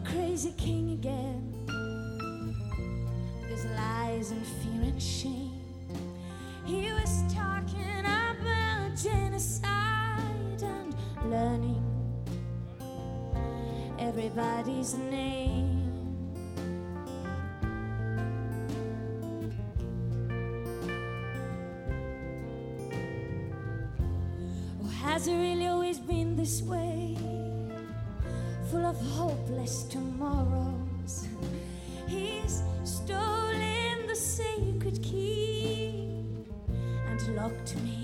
[0.05, 1.53] Crazy king again
[3.53, 5.61] his lies and fear and shame.
[6.65, 10.95] He was talking about genocide and
[11.31, 11.85] learning
[13.99, 15.81] everybody's name.
[25.03, 26.82] Has it really always been this way?
[29.61, 31.29] Of tomorrows.
[32.09, 36.25] He's stolen the sacred key
[37.07, 38.02] and locked me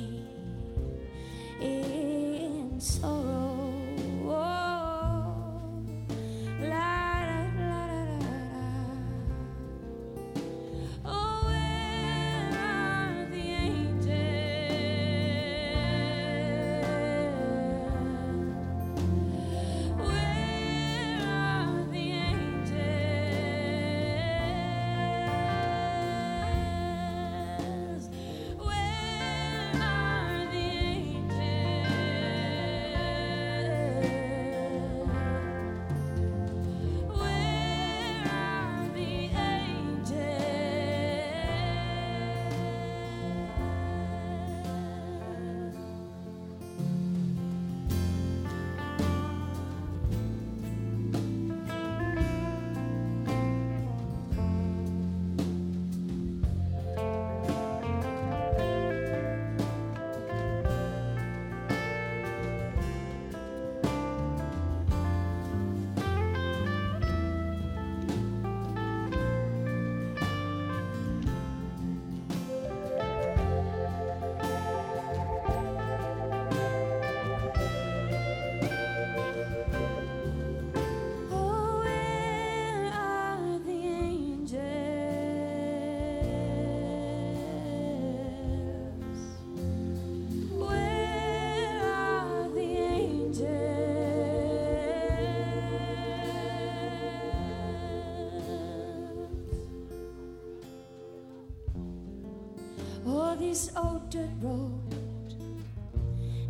[104.10, 104.80] dirt road.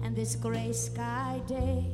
[0.05, 1.88] And this gray sky day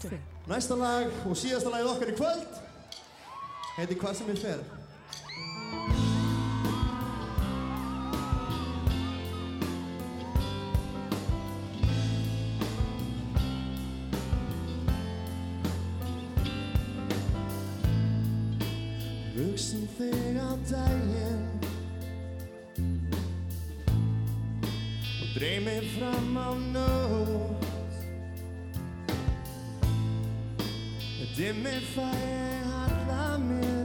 [0.00, 0.16] Tvö.
[0.48, 2.60] Næsta lag og síðasta lagið okkar í kvöld
[3.76, 4.62] heiti Hvað sem ég fer.
[19.36, 21.44] Hugsin um þig á daginn
[25.20, 27.79] og dreymið fram á nóg
[31.36, 33.79] dim if I had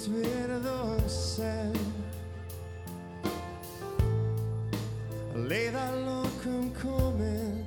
[0.00, 1.74] eins verð og sel
[5.34, 7.58] að leiða lokum komin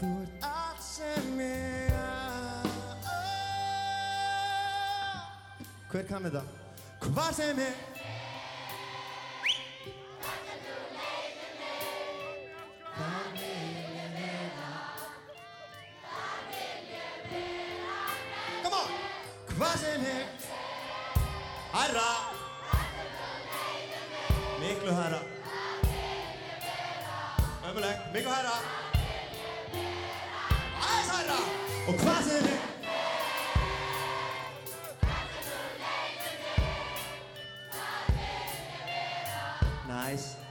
[0.00, 2.68] þú ert allt sem ég að
[5.92, 6.44] Hver kann þetta?
[7.08, 7.91] Hvað sem ég
[40.12, 40.41] guys.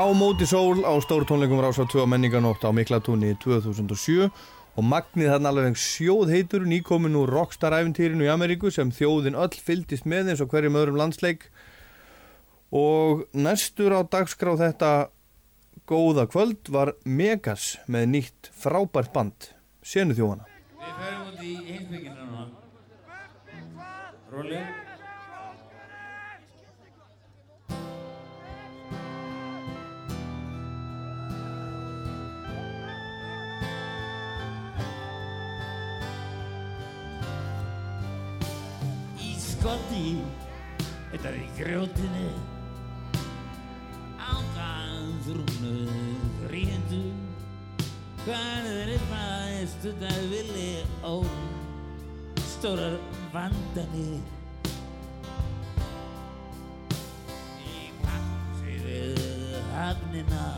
[0.00, 4.30] Á móti sól á stóru tónleikum rása 2 menninganótt á Miklatúni 2007
[4.72, 10.08] og magnið þarna alveg sjóð heitur nýkomin úr Rockstar-æfintýrinu í Ameríku sem þjóðin öll fyldist
[10.08, 11.50] með eins og hverjum öðrum landsleik
[12.72, 15.12] og næstur á dagskrá þetta
[15.84, 19.52] góða kvöld var Megas með nýtt frábært band
[19.84, 20.48] senu þjóðana
[20.80, 22.48] Við förum út í heimsbyggina núna.
[24.32, 24.64] Róli.
[39.60, 40.04] Í skotti,
[41.10, 42.28] þetta er í grjótinu.
[44.24, 45.72] Ángans rúnu
[46.46, 47.00] gríendu
[48.22, 50.70] Hvað er eitthvað stundar villi
[51.04, 51.20] ó
[52.54, 52.96] Stórar
[53.34, 54.24] vandanir.
[57.60, 59.20] Í passi við
[59.74, 60.48] höfnina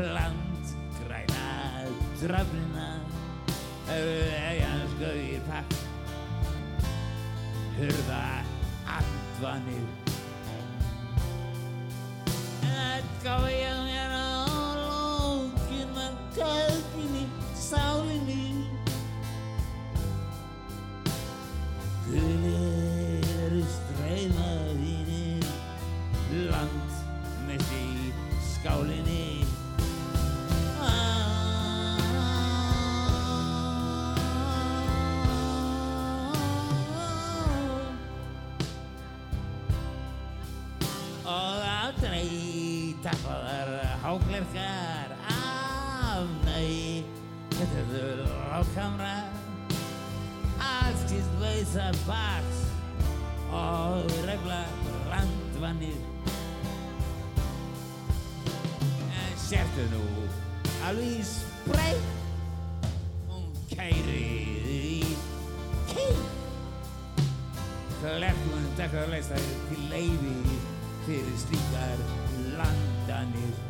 [0.00, 0.72] Land
[1.02, 1.52] græna
[2.24, 2.88] drafnina
[3.98, 5.87] Egan skauðir pakk
[7.78, 8.22] Hurða
[8.90, 9.84] andvanir.
[12.66, 14.27] Að gája mér á
[44.18, 47.04] háklerkar af nei
[47.50, 47.98] þetta
[48.50, 49.14] rákamra
[50.58, 52.58] allt skýst veisa baks
[53.52, 54.60] og regla
[55.10, 56.00] landvannir
[59.20, 60.02] en sértu nú
[60.88, 62.10] alveg í spreyt
[63.28, 65.14] hún kærið í
[65.92, 66.26] kýr
[67.98, 70.58] Klerkun takkar leysar til leiði
[71.06, 72.06] fyrir slíkar
[72.58, 73.67] landanir.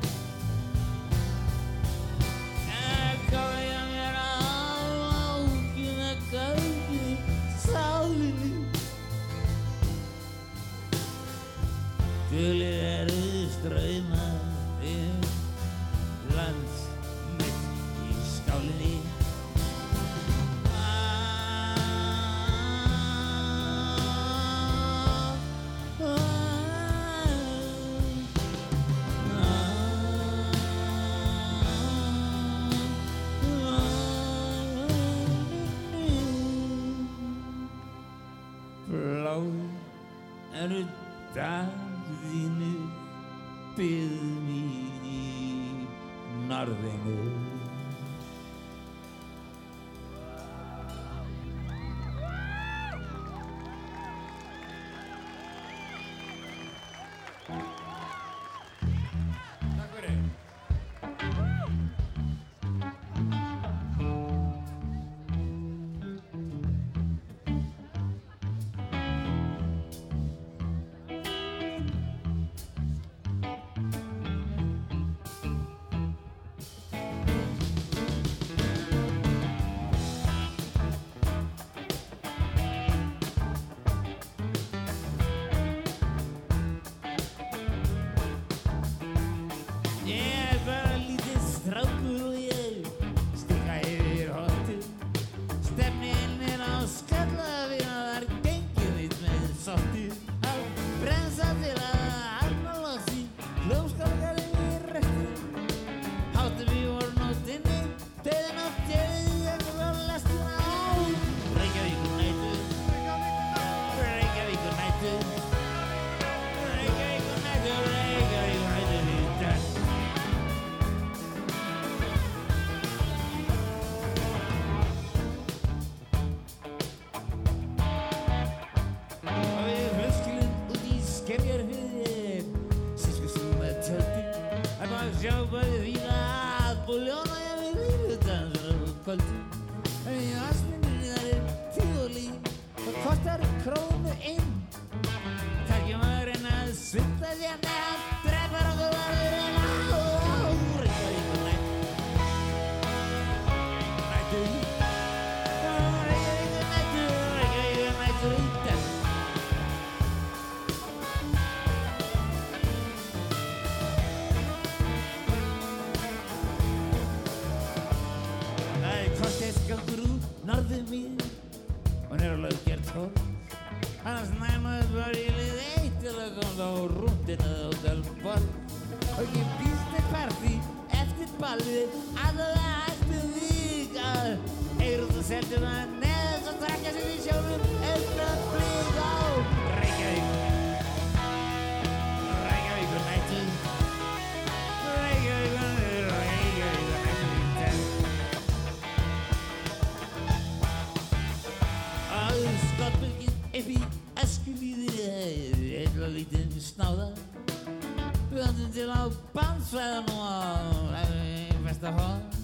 [210.14, 210.94] og
[211.24, 212.39] í besta hóð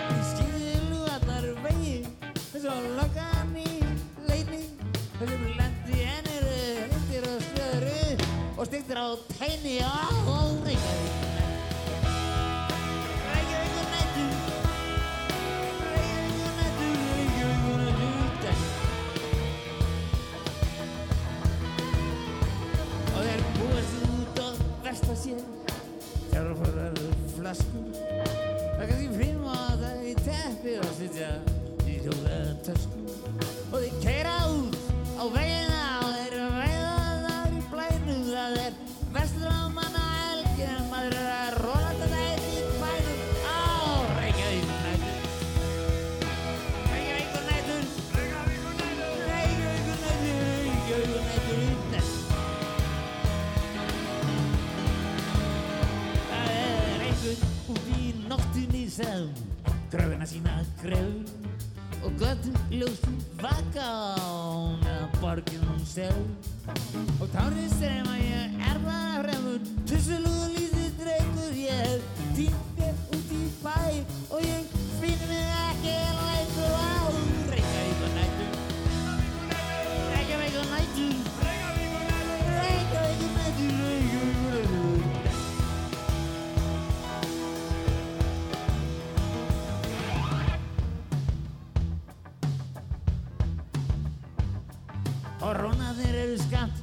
[0.00, 1.96] Ég skýði lúðarnar vegi
[2.38, 3.68] og svo lokka hann í
[4.28, 4.62] leini
[5.20, 6.50] og sem lendi hennir
[6.98, 8.26] undir og slöður
[8.56, 11.20] og stiktir á tæni og hóðreikar
[25.20, 25.59] Sér
[27.50, 31.30] vasku Það er kannski fimm að það er í teppi og sitja
[31.82, 33.00] í hjólatösku
[33.70, 34.76] og þið keira út
[35.18, 35.89] á veginna
[60.80, 61.12] creu
[62.04, 63.12] o kot lusu
[63.42, 63.88] vaka
[65.20, 72.72] borgin sjálf og tárið strema ég er bara fremur tussulúðu lítið dreikur ég hef týnt
[72.78, 73.76] mér út í bæ
[74.30, 74.69] og ég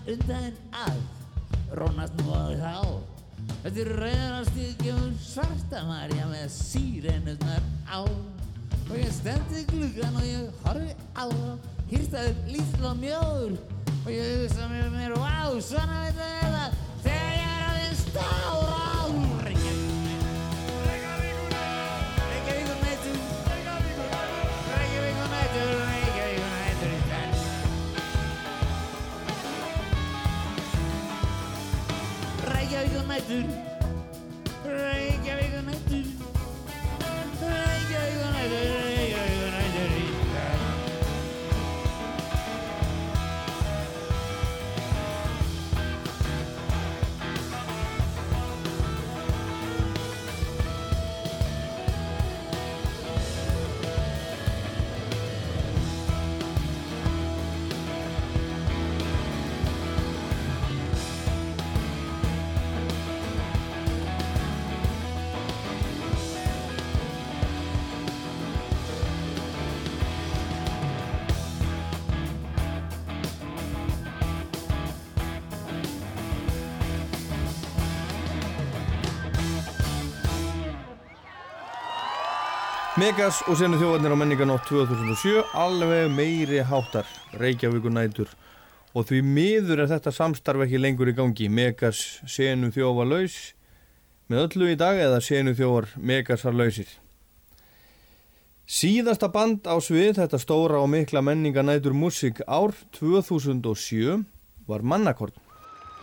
[0.07, 0.99] undan að,
[1.75, 2.75] rónast nú að þá.
[3.63, 7.99] Þetta er reyðarstíðgjum svartamarja með sírenutnar á.
[8.87, 13.55] Og ég stendi gluggan og ég horfi á það, hýrtaður lítil og mjóður.
[13.99, 18.05] Og ég hugsa mér, mér, wow, svona veit það er það, þegar ég er aðeins
[18.07, 18.86] stára.
[33.17, 33.56] I did
[82.97, 87.05] Megas og senu þjóðarnir á menninganótt 2007 alveg meiri hátar
[87.37, 88.31] Reykjavíkunætur
[88.97, 91.45] og því miður er þetta samstarf ekki lengur í gangi.
[91.45, 93.35] Megas senu þjóðar laus
[94.33, 96.89] með öllu í dag eða senu þjóðar Megasar lausir?
[98.65, 104.25] Síðasta band á svið þetta stóra og mikla menninganætur músik ár 2007
[104.65, 105.37] var Mannakorn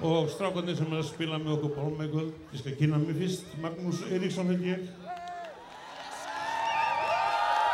[0.03, 3.53] og strákarnir sem er að spila með okkur bálmækvöld ég skal kynna mér fyrst.
[3.63, 4.89] Magnús Eriksson hefði ég.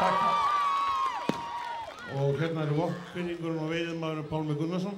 [0.00, 0.20] Takk.
[2.16, 4.94] Og hérna eru vokkfinningurinn og veiðmaðurinn Pálmi Gunnarsson.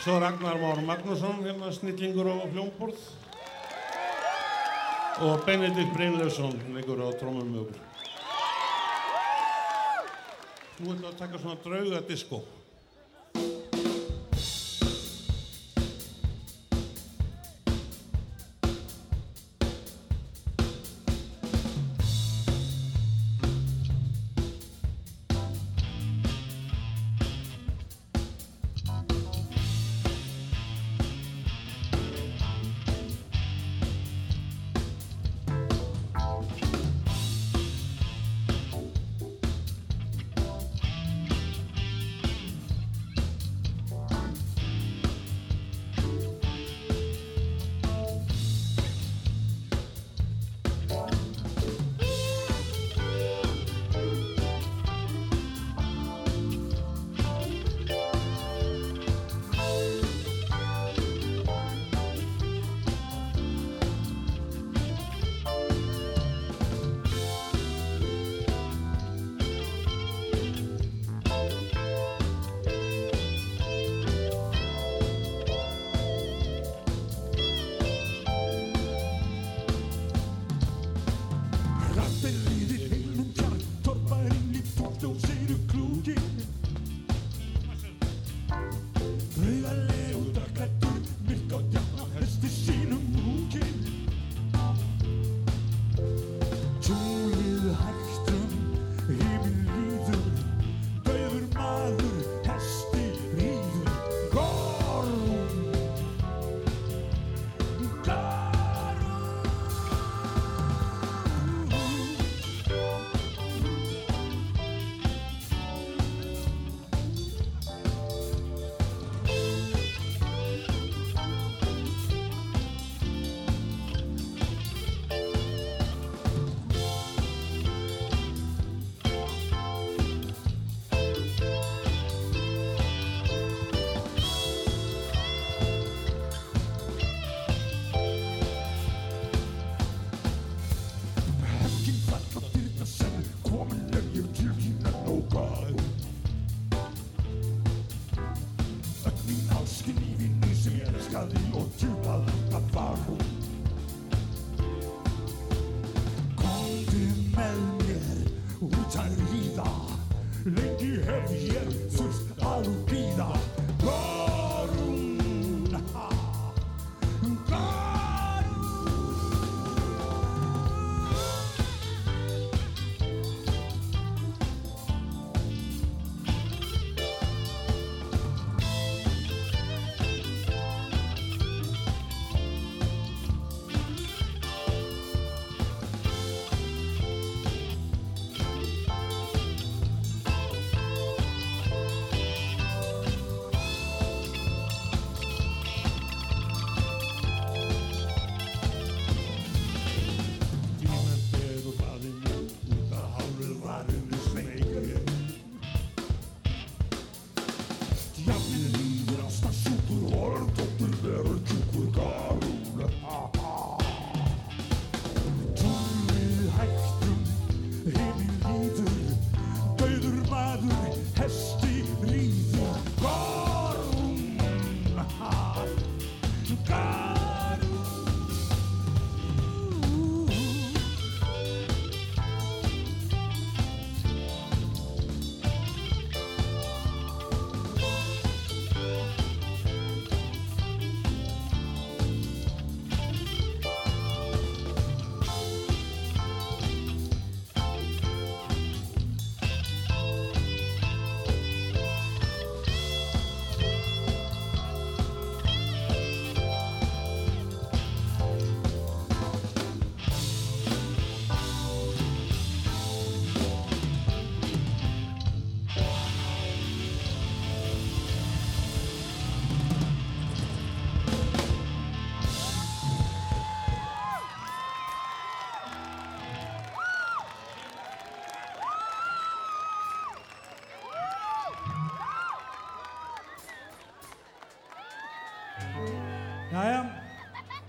[0.00, 2.96] Svo Ragnar Már Magnússon, hérna snillingur á hljómborð.
[5.20, 7.78] Og Benedikt Brynleifsson, leikur á trómum okkur.
[10.80, 12.40] Nú ætlum við að taka svona draugadisco.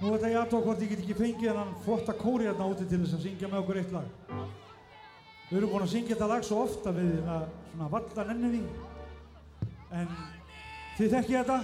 [0.04, 2.98] Nú ætla ég aðtók hvort ég get ekki fengið hennan flotta kóri hérna úti til
[3.06, 4.10] þess að syngja með okkur eitt lag.
[5.48, 8.64] Við erum búin að syngja þetta lag svo ofta við svona vallan ennum því.
[10.02, 10.08] En
[10.98, 11.58] þið þekkið þetta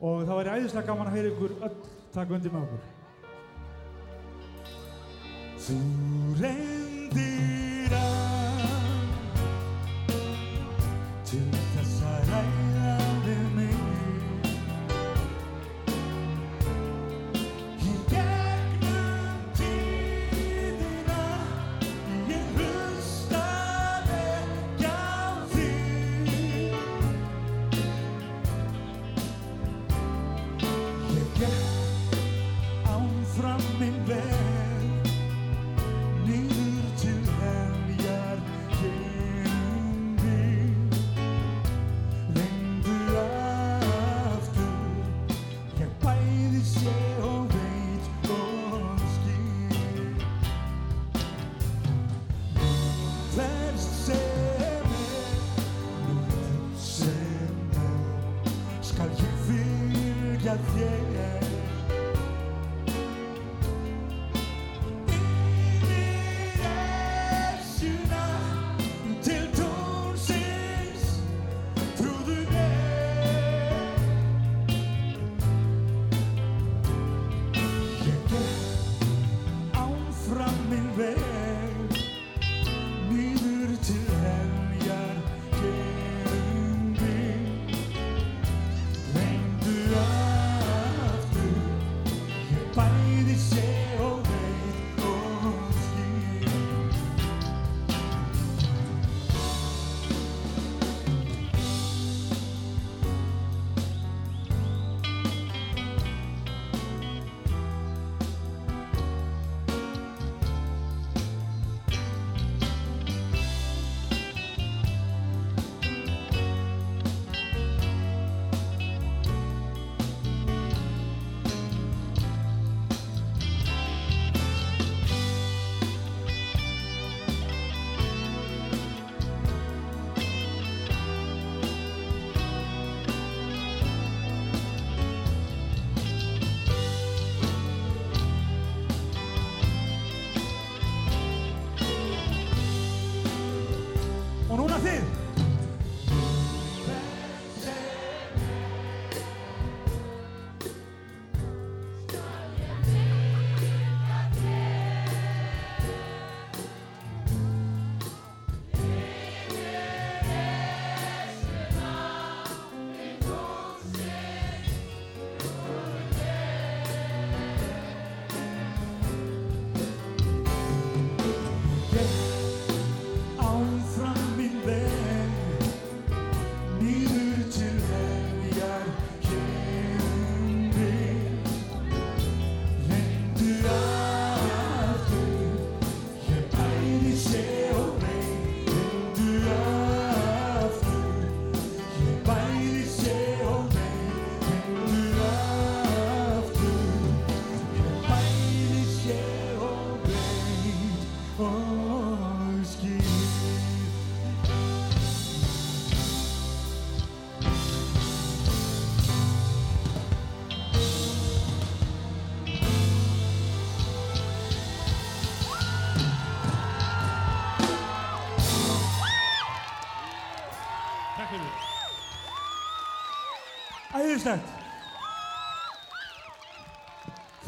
[0.00, 1.78] og það væri æðislega gaman að heyra ykkur öll
[2.16, 2.82] taka undir með okkur.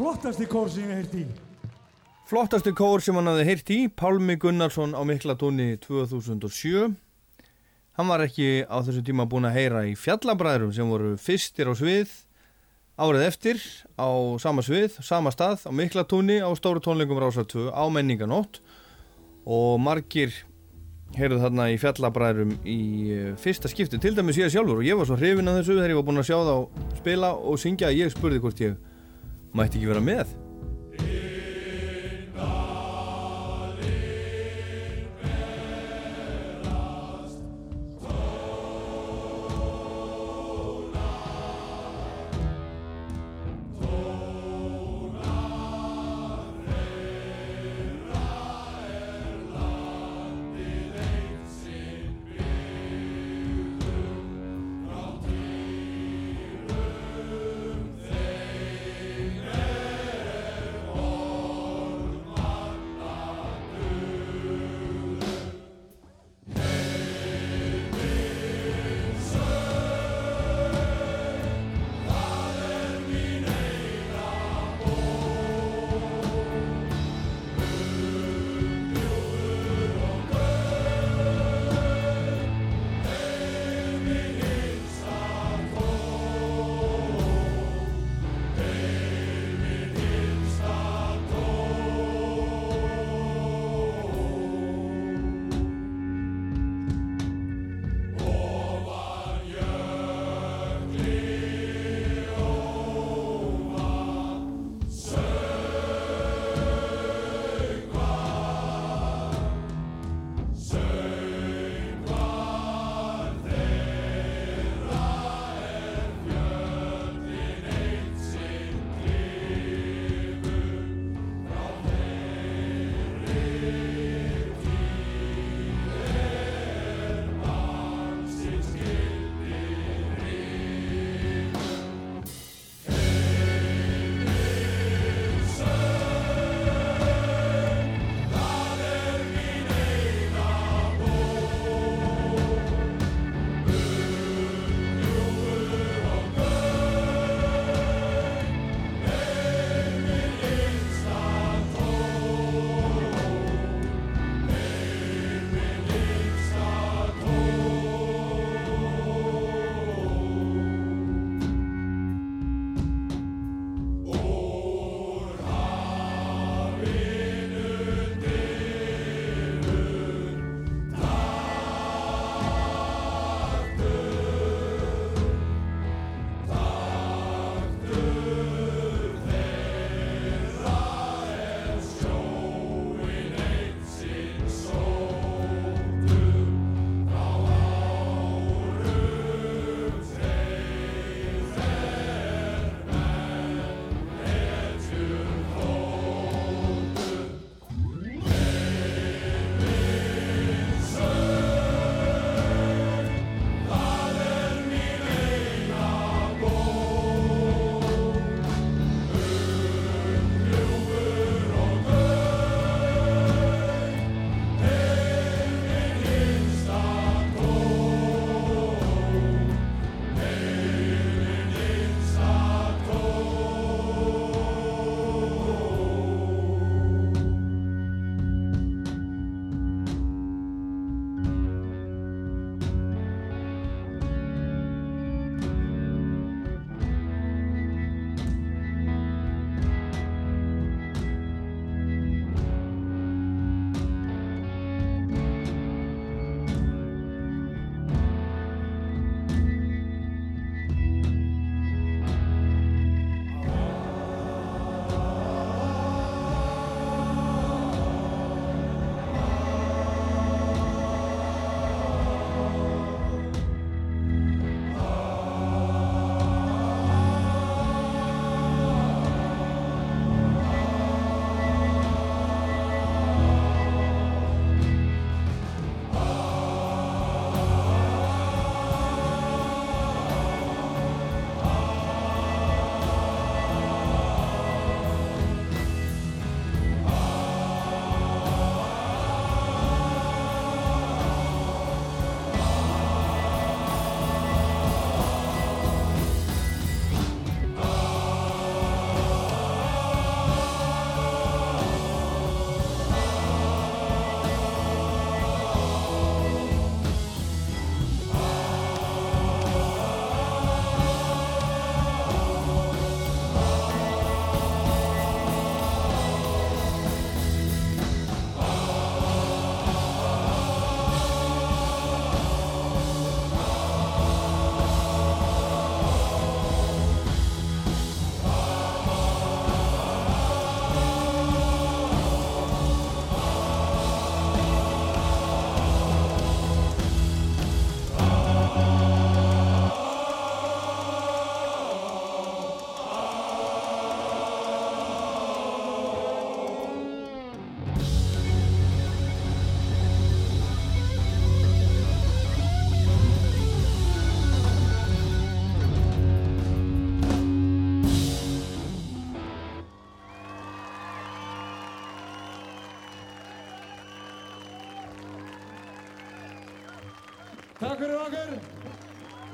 [0.03, 1.21] Flottasti kór sem ég heirt í.
[2.27, 6.89] Flottasti kór sem hann hafði heyrt í, Pálmi Gunnarsson á Miklatúni 2007.
[7.95, 11.75] Hann var ekki á þessum tíma búinn að heyra í fjallabræðurum sem voru fyrstir á
[11.79, 12.11] svið
[12.99, 13.63] árið eftir
[13.95, 14.11] á
[14.43, 18.59] sama svið, sama stað á Miklatúni á stóru tónleikum Rása 2 á menninganótt
[19.47, 20.35] og margir
[21.15, 25.07] heyrðu þarna í fjallabræðurum í eh, fyrsta skipti, til dæmis ég sjálfur og ég var
[25.07, 26.57] svo hrifin að þessu þegar ég var búinn að sjá þá
[26.99, 27.95] spila og syngja.
[27.95, 28.81] Ég spurði hvort ég
[29.57, 30.33] mætti ekki vera með.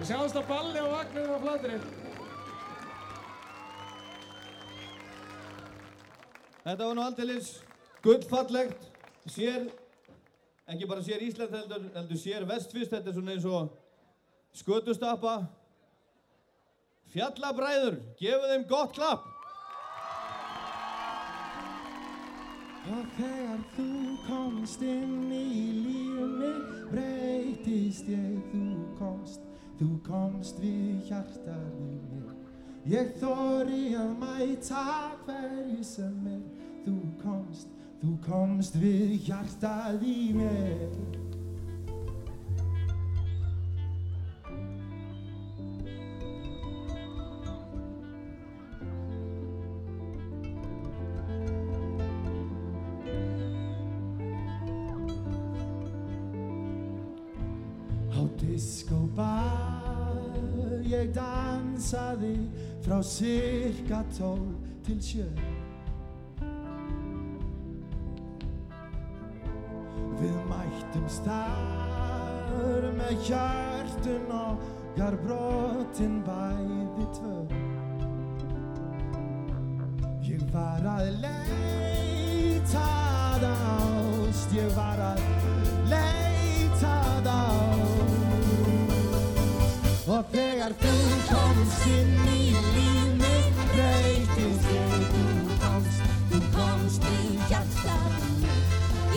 [0.09, 1.75] Við sjáumst á balli og vagninu á flatri.
[6.63, 7.51] Þetta var nú aldeilis
[8.01, 8.87] gullfallegt.
[9.29, 9.67] Sér,
[10.65, 12.95] ekki bara sér Ísland heldur, heldur sér vestfyrst.
[12.95, 13.69] Þetta er svona eins og
[14.57, 15.35] skötustappa.
[17.13, 19.29] Fjallabræður, gefu þeim gott klapp.
[22.97, 23.93] Og þegar þú
[24.25, 25.53] komst inn í
[26.17, 28.65] mitt breytist ég, þú
[28.97, 29.48] komst,
[29.79, 32.35] þú komst við hjartað í mér.
[32.89, 34.85] Ég þóri að mæta
[35.27, 36.43] hverju sem er,
[36.87, 37.71] þú komst,
[38.03, 41.28] þú komst við hjartað í mér.
[60.89, 62.35] Ég dansaði
[62.85, 64.47] frá cirka tól
[64.87, 65.27] til sjö.
[70.19, 77.37] Við mættum starf með hjörtun okkar brotin bæði tvö.
[80.29, 82.87] Ég var að leita
[83.37, 85.38] að ást, ég var að
[90.09, 90.91] Og þegar þú
[91.29, 98.15] komst inn í líf mitt breytist ég Þú komst, þú komst í hjartað.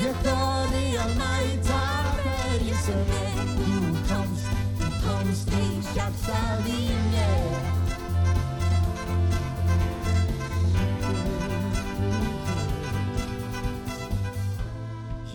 [0.01, 1.77] Ég þóri að mæta
[2.26, 4.49] hverju sem er Þú komst,
[4.81, 7.55] þú komst í hjartað í mér.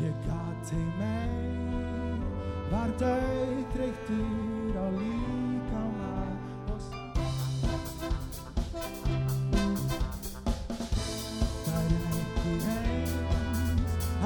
[0.03, 2.21] Ég gat ei meir,
[2.75, 4.46] var döðreyktur á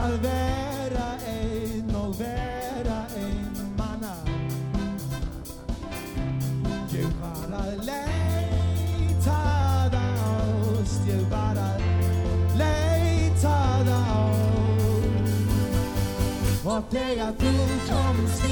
[0.01, 4.15] að vera einn og vera einn manna.
[6.95, 9.37] Ég var að leita
[9.85, 11.85] að ást, ég var að
[12.61, 15.29] leita að ást.
[16.71, 17.55] Og þegar þú
[17.91, 18.50] komst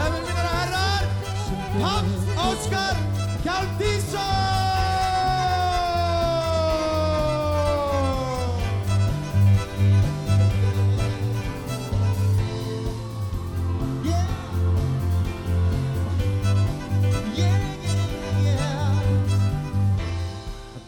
[0.00, 1.04] Fjölminn mínir og herrar,
[1.82, 2.14] Hafn
[2.48, 2.96] Óskar
[3.44, 4.40] Hjálmdísson!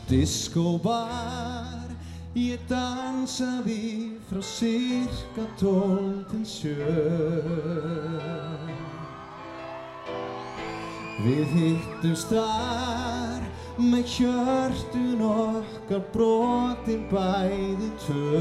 [0.09, 1.89] Diskóbar,
[2.37, 8.52] ég dansaði frá cirka tól til sjö.
[11.23, 13.45] Við hittumst þar
[13.79, 18.41] með hjörtun okkar brotin bæði tvö.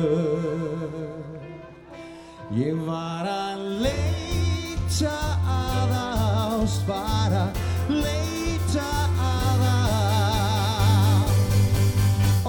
[2.57, 5.13] Ég var að leita
[5.57, 7.45] að ást, bara
[7.85, 8.89] leita
[9.29, 11.37] að ást.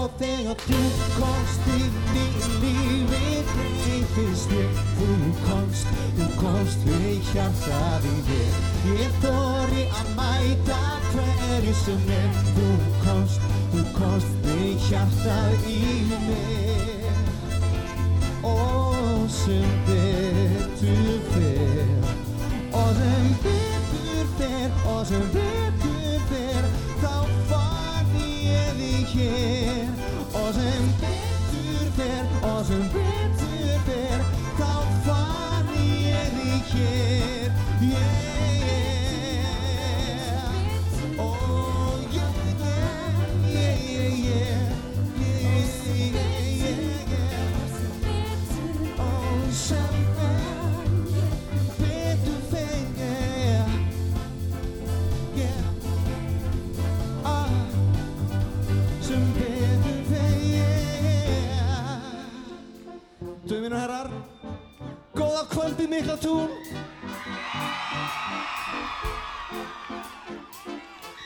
[0.01, 0.83] Og þegar þú
[1.19, 2.27] komst inn í
[2.65, 3.82] lífið
[4.15, 5.09] breytist ég Þú
[5.47, 5.87] komst,
[6.17, 10.81] þú komst við hjartað í mér Ég þóri að mæta
[11.13, 12.31] hverju sem er.
[12.57, 12.69] Þú
[13.05, 17.21] komst, þú komst við hjartað í mér.
[18.49, 22.11] Og sem betur fer.
[22.73, 26.69] Og sem betur fer Og sem betur fer.
[27.05, 27.15] Þá
[27.53, 29.97] fann ég þig hér.
[30.43, 33.52] Og sem betur fer Og sem betur fer
[36.75, 37.42] ég
[65.63, 66.51] kvöldi mikla tún.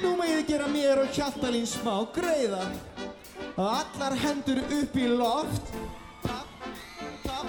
[0.03, 2.67] Nú megið gera mér og Hjaltalín smá greiða.
[3.57, 5.73] Allar hendur upp í loft.
[6.21, 6.69] Tapp,
[7.25, 7.49] tapp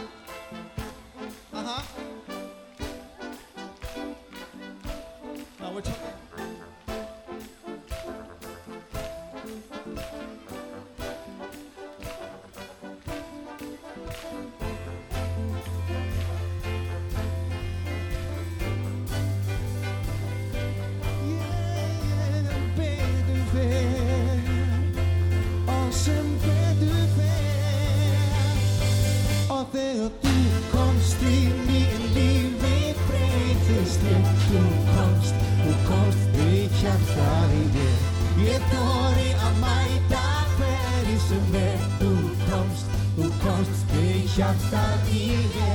[1.52, 1.84] Aha.
[5.60, 6.27] Now we're talking
[44.38, 45.67] Şartlar değil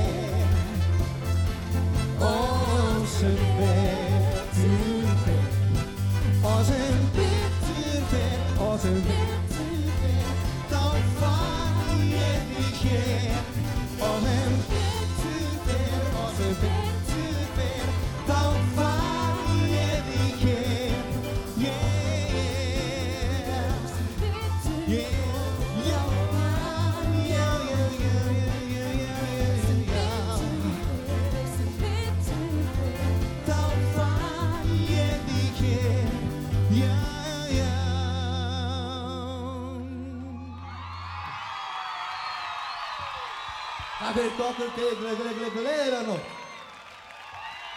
[44.23, 46.17] þeir dokkur tegla, tegla, tegla, tegla eða nú.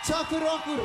[0.06, 0.82] Takk fyrir okkur.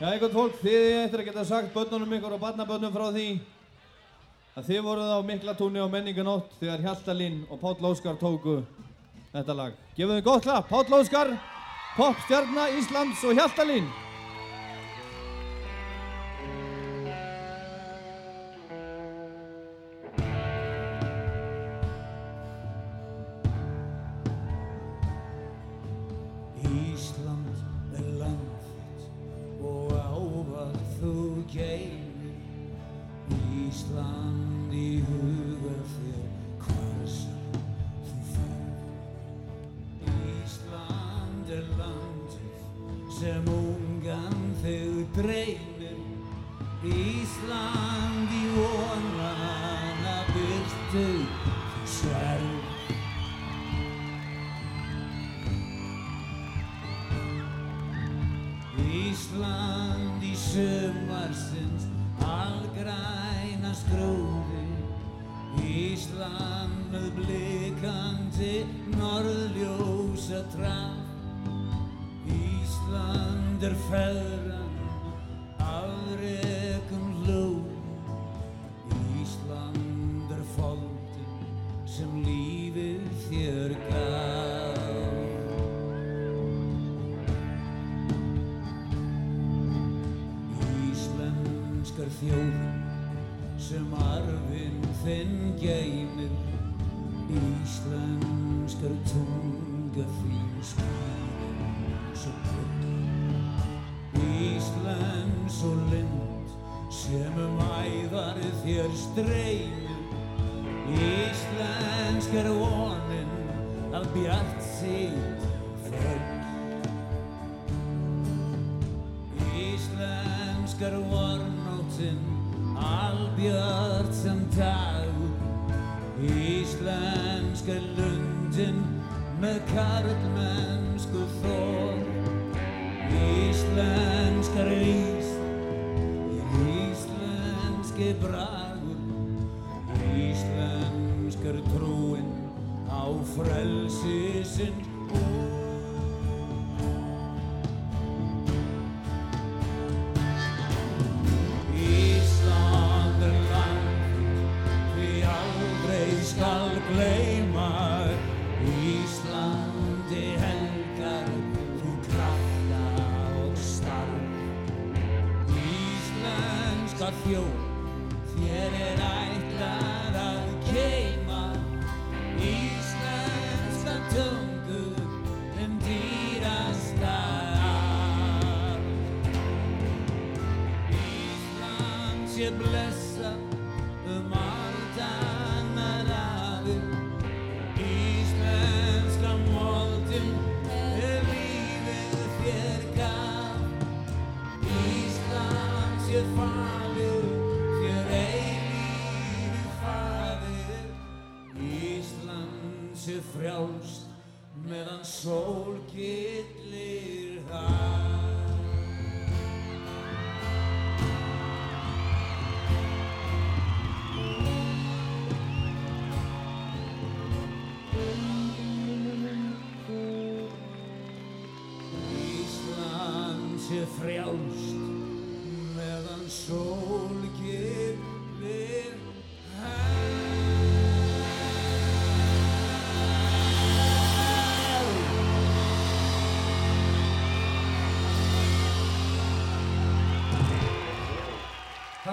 [0.00, 3.26] Já, einhvern fólk, þið eftir að geta sagt börnunum ykkur og barnabörnum frá því
[4.54, 8.62] að þið voruð á Miklatúni á Menninganótt þegar Hjaltalín og Páll Óskar tóku
[9.34, 9.76] þetta lag.
[9.98, 11.36] Gefum þið gott hlað, Páll Óskar,
[11.98, 13.92] popstjarnar Íslands og Hjaltalín.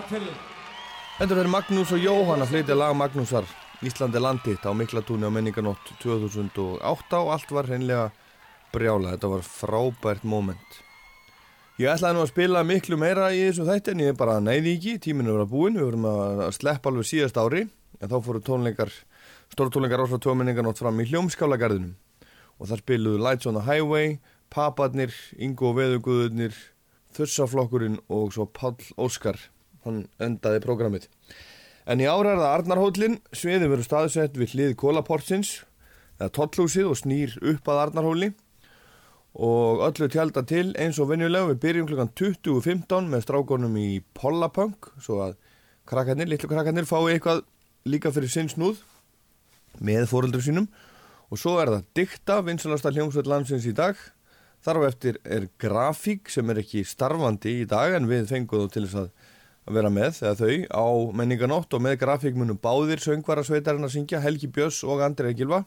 [0.02, 0.38] Takk fyrir.
[1.20, 3.50] Þetta verður Magnús og Jóhann að flytja lag Magnúsar
[3.86, 8.08] Íslandi landitt á Miklatúni á menninganótt 2008 og allt var hreinlega
[8.74, 9.12] brjála.
[9.14, 10.80] Þetta var frábært moment.
[11.78, 14.96] Ég ætlaði nú að spila miklu meira í þessu þætti en ég bara næði ekki,
[15.06, 17.68] tíminu var að búin, við vorum að sleppa alveg síðast ári
[18.02, 18.98] en þá fóru tónleikar,
[19.54, 21.94] stóru tónleikar ásra tvo menninganótt fram í hljómskálagarðinum
[22.58, 24.18] og þar spiluðu Lights on the Highway,
[24.50, 26.58] Paparnir, Ingo Veðuguðurnir,
[27.14, 29.38] Þursaflokkurinn og svo Páll Óskar,
[29.86, 31.08] hann endaði prógramið.
[31.90, 35.56] En í ára er það Arnarhóllin, sviði verður staðsett við hlið Kólaportsins,
[36.20, 38.32] eða Tollhúsið og snýr upp að Arnarhóli.
[39.32, 44.90] Og öllu tjálta til eins og venjulega við byrjum klukkan 20.15 með strákonum í Pollapunk
[45.00, 45.38] svo að
[45.88, 47.46] krakkarnir, litlu krakkarnir fái eitthvað
[47.88, 48.82] líka fyrir sinn snúð
[49.80, 50.68] með fóröldur sínum.
[51.32, 53.96] Og svo er það dikta, vinsalasta hljómsveit landsins í dag.
[54.62, 58.74] Þar á eftir er grafík sem er ekki starfandi í dag en við fengum þú
[58.76, 59.21] til þess að
[59.78, 60.86] vera með eða þau á
[61.20, 65.64] menninganótt og með grafík munum báðir söngvara sveitarinn að syngja Helgi Björns og Andrei Gilva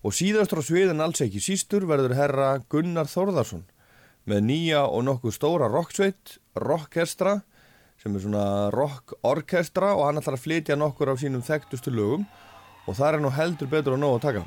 [0.00, 3.66] og síðastur á sviðin alls ekki sístur verður herra Gunnar Þórðarsson
[4.28, 7.40] með nýja og nokkuð stóra rocksveit, rockestra
[8.00, 12.24] sem er svona rockorkestra og hann ætlar að flytja nokkur af sínum þekktustu lögum.
[12.88, 14.44] Og það er nú heldur betur að nóg að taka.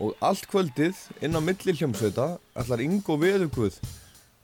[0.00, 3.76] Og allt kvöldið inn á milli hljómsveita ætlar Ingo Veðugvöð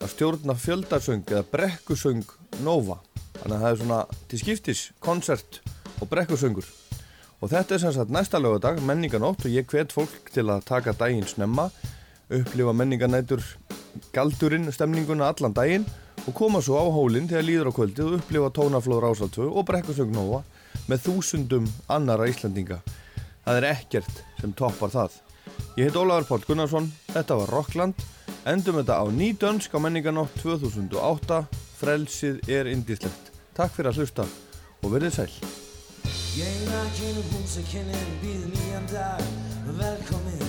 [0.02, 3.00] að stjórna fjöldarsöng eða brekkusöng Nova
[3.42, 4.00] þannig að það er svona
[4.30, 5.60] til skiptis konsert
[6.00, 6.68] og brekkusöngur.
[7.42, 10.94] Og þetta er sem sagt næsta lögadag menninganótt og ég hvet fólk til að taka
[10.94, 11.68] daginn snemma
[12.32, 13.42] upplifa menninganætur
[14.14, 15.86] galdurinn stemninguna allan daginn
[16.22, 20.14] og koma svo á hólinn þegar líður á kvöldið og upplifa tónaflóður ásaltöfu og brekkusöng
[20.14, 20.42] Nova
[20.88, 22.78] með þúsundum annara Íslandinga
[23.42, 25.18] það er ekkert sem toppar það.
[25.76, 28.06] Ég heit Ólafur Páll Gunnarsson þetta var Rockland
[28.46, 31.42] endum þetta á nýdönsk á menninganótt 2008
[31.82, 34.28] frelsið er indislegt takk fyrir að hlusta
[34.82, 35.32] og verðið sæl.
[36.36, 39.50] Ég nakin um húsakynnin býð nýjan dag.
[39.66, 40.42] Velkomin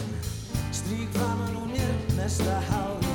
[0.72, 3.12] Strík framan og mér næsta háði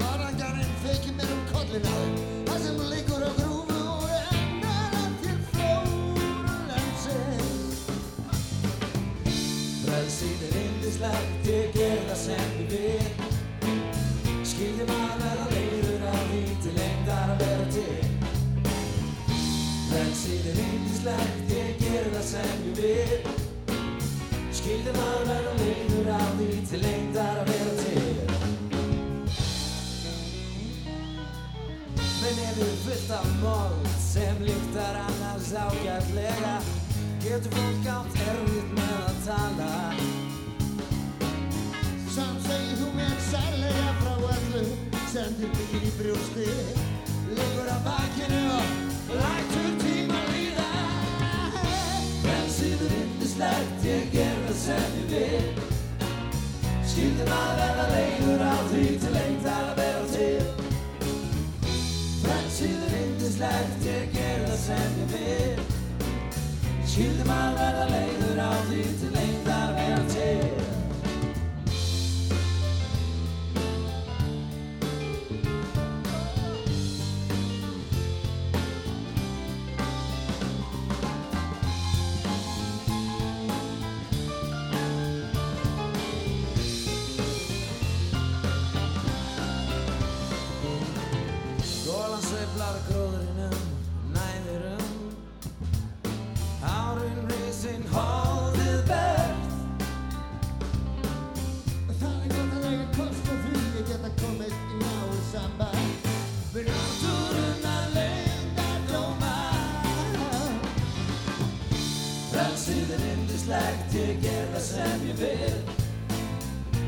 [0.00, 1.94] Varangarinn feikir mér um kollina
[2.50, 6.28] Það sem liggur á grúfu og ennar hann til flóru
[6.68, 7.80] landsins
[9.86, 13.08] Frelsið er indislegt, ég ger það sem ég vil.
[14.44, 15.49] Skildi maður verða
[20.30, 23.18] Er yndislegt, ég ger það sem ég vil.
[24.54, 28.04] Skildi maður verða leiður á því til lengdar að vera til?
[32.20, 36.54] Men ef við fullt af mold sem lyktar annars ágætlega.
[37.24, 39.72] Getur fólk átt erfitt með að tala?
[42.10, 44.64] Samt segir þú mér særlega frá öllu
[45.10, 46.46] þið byggir í brjósti
[47.34, 49.69] Liggur á bakinu og lætur
[57.00, 60.42] Skildi maður verða leiður á því til lengdar að vera til
[62.20, 65.64] Frelsið er yndislegt, ég ger það sem ég vil
[66.92, 70.59] Skildi maður verða leiður á því til lengdar að vera til
[113.50, 115.54] yndislegt, ég ger það sem ég vil.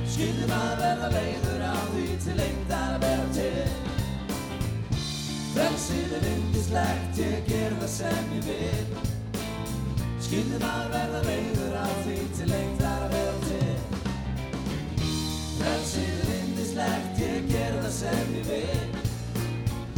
[0.06, 3.72] Skildi maður verða leiður á því til lengdar að vera til?
[5.55, 8.86] Frelsið er yndislegt, ég ger það sem ég vil.
[10.22, 13.74] Skildi maður verða leiður á því til lengdar að vera til?
[15.59, 18.84] Frelsið er yndislegt, ég ger það sem ég vil.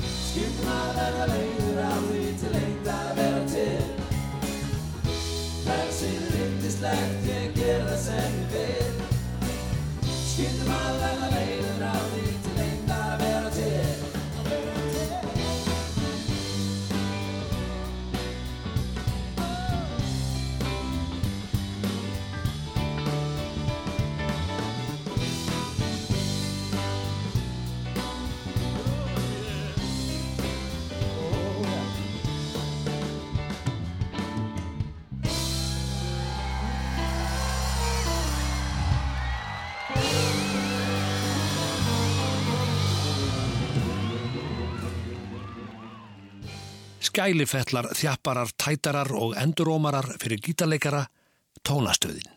[0.01, 3.83] Skildi maður verða leiður á því til lengdar að vera til?
[5.65, 6.34] Frelsið
[6.75, 8.95] yndislegt, ég ger það sem ég vil.
[10.11, 12.44] Skildi maður verða leiður á því
[47.15, 51.05] skælifetlar, þjapparar, tætarar og endurómarar fyrir gítarleikara,
[51.63, 52.34] tónastöðin.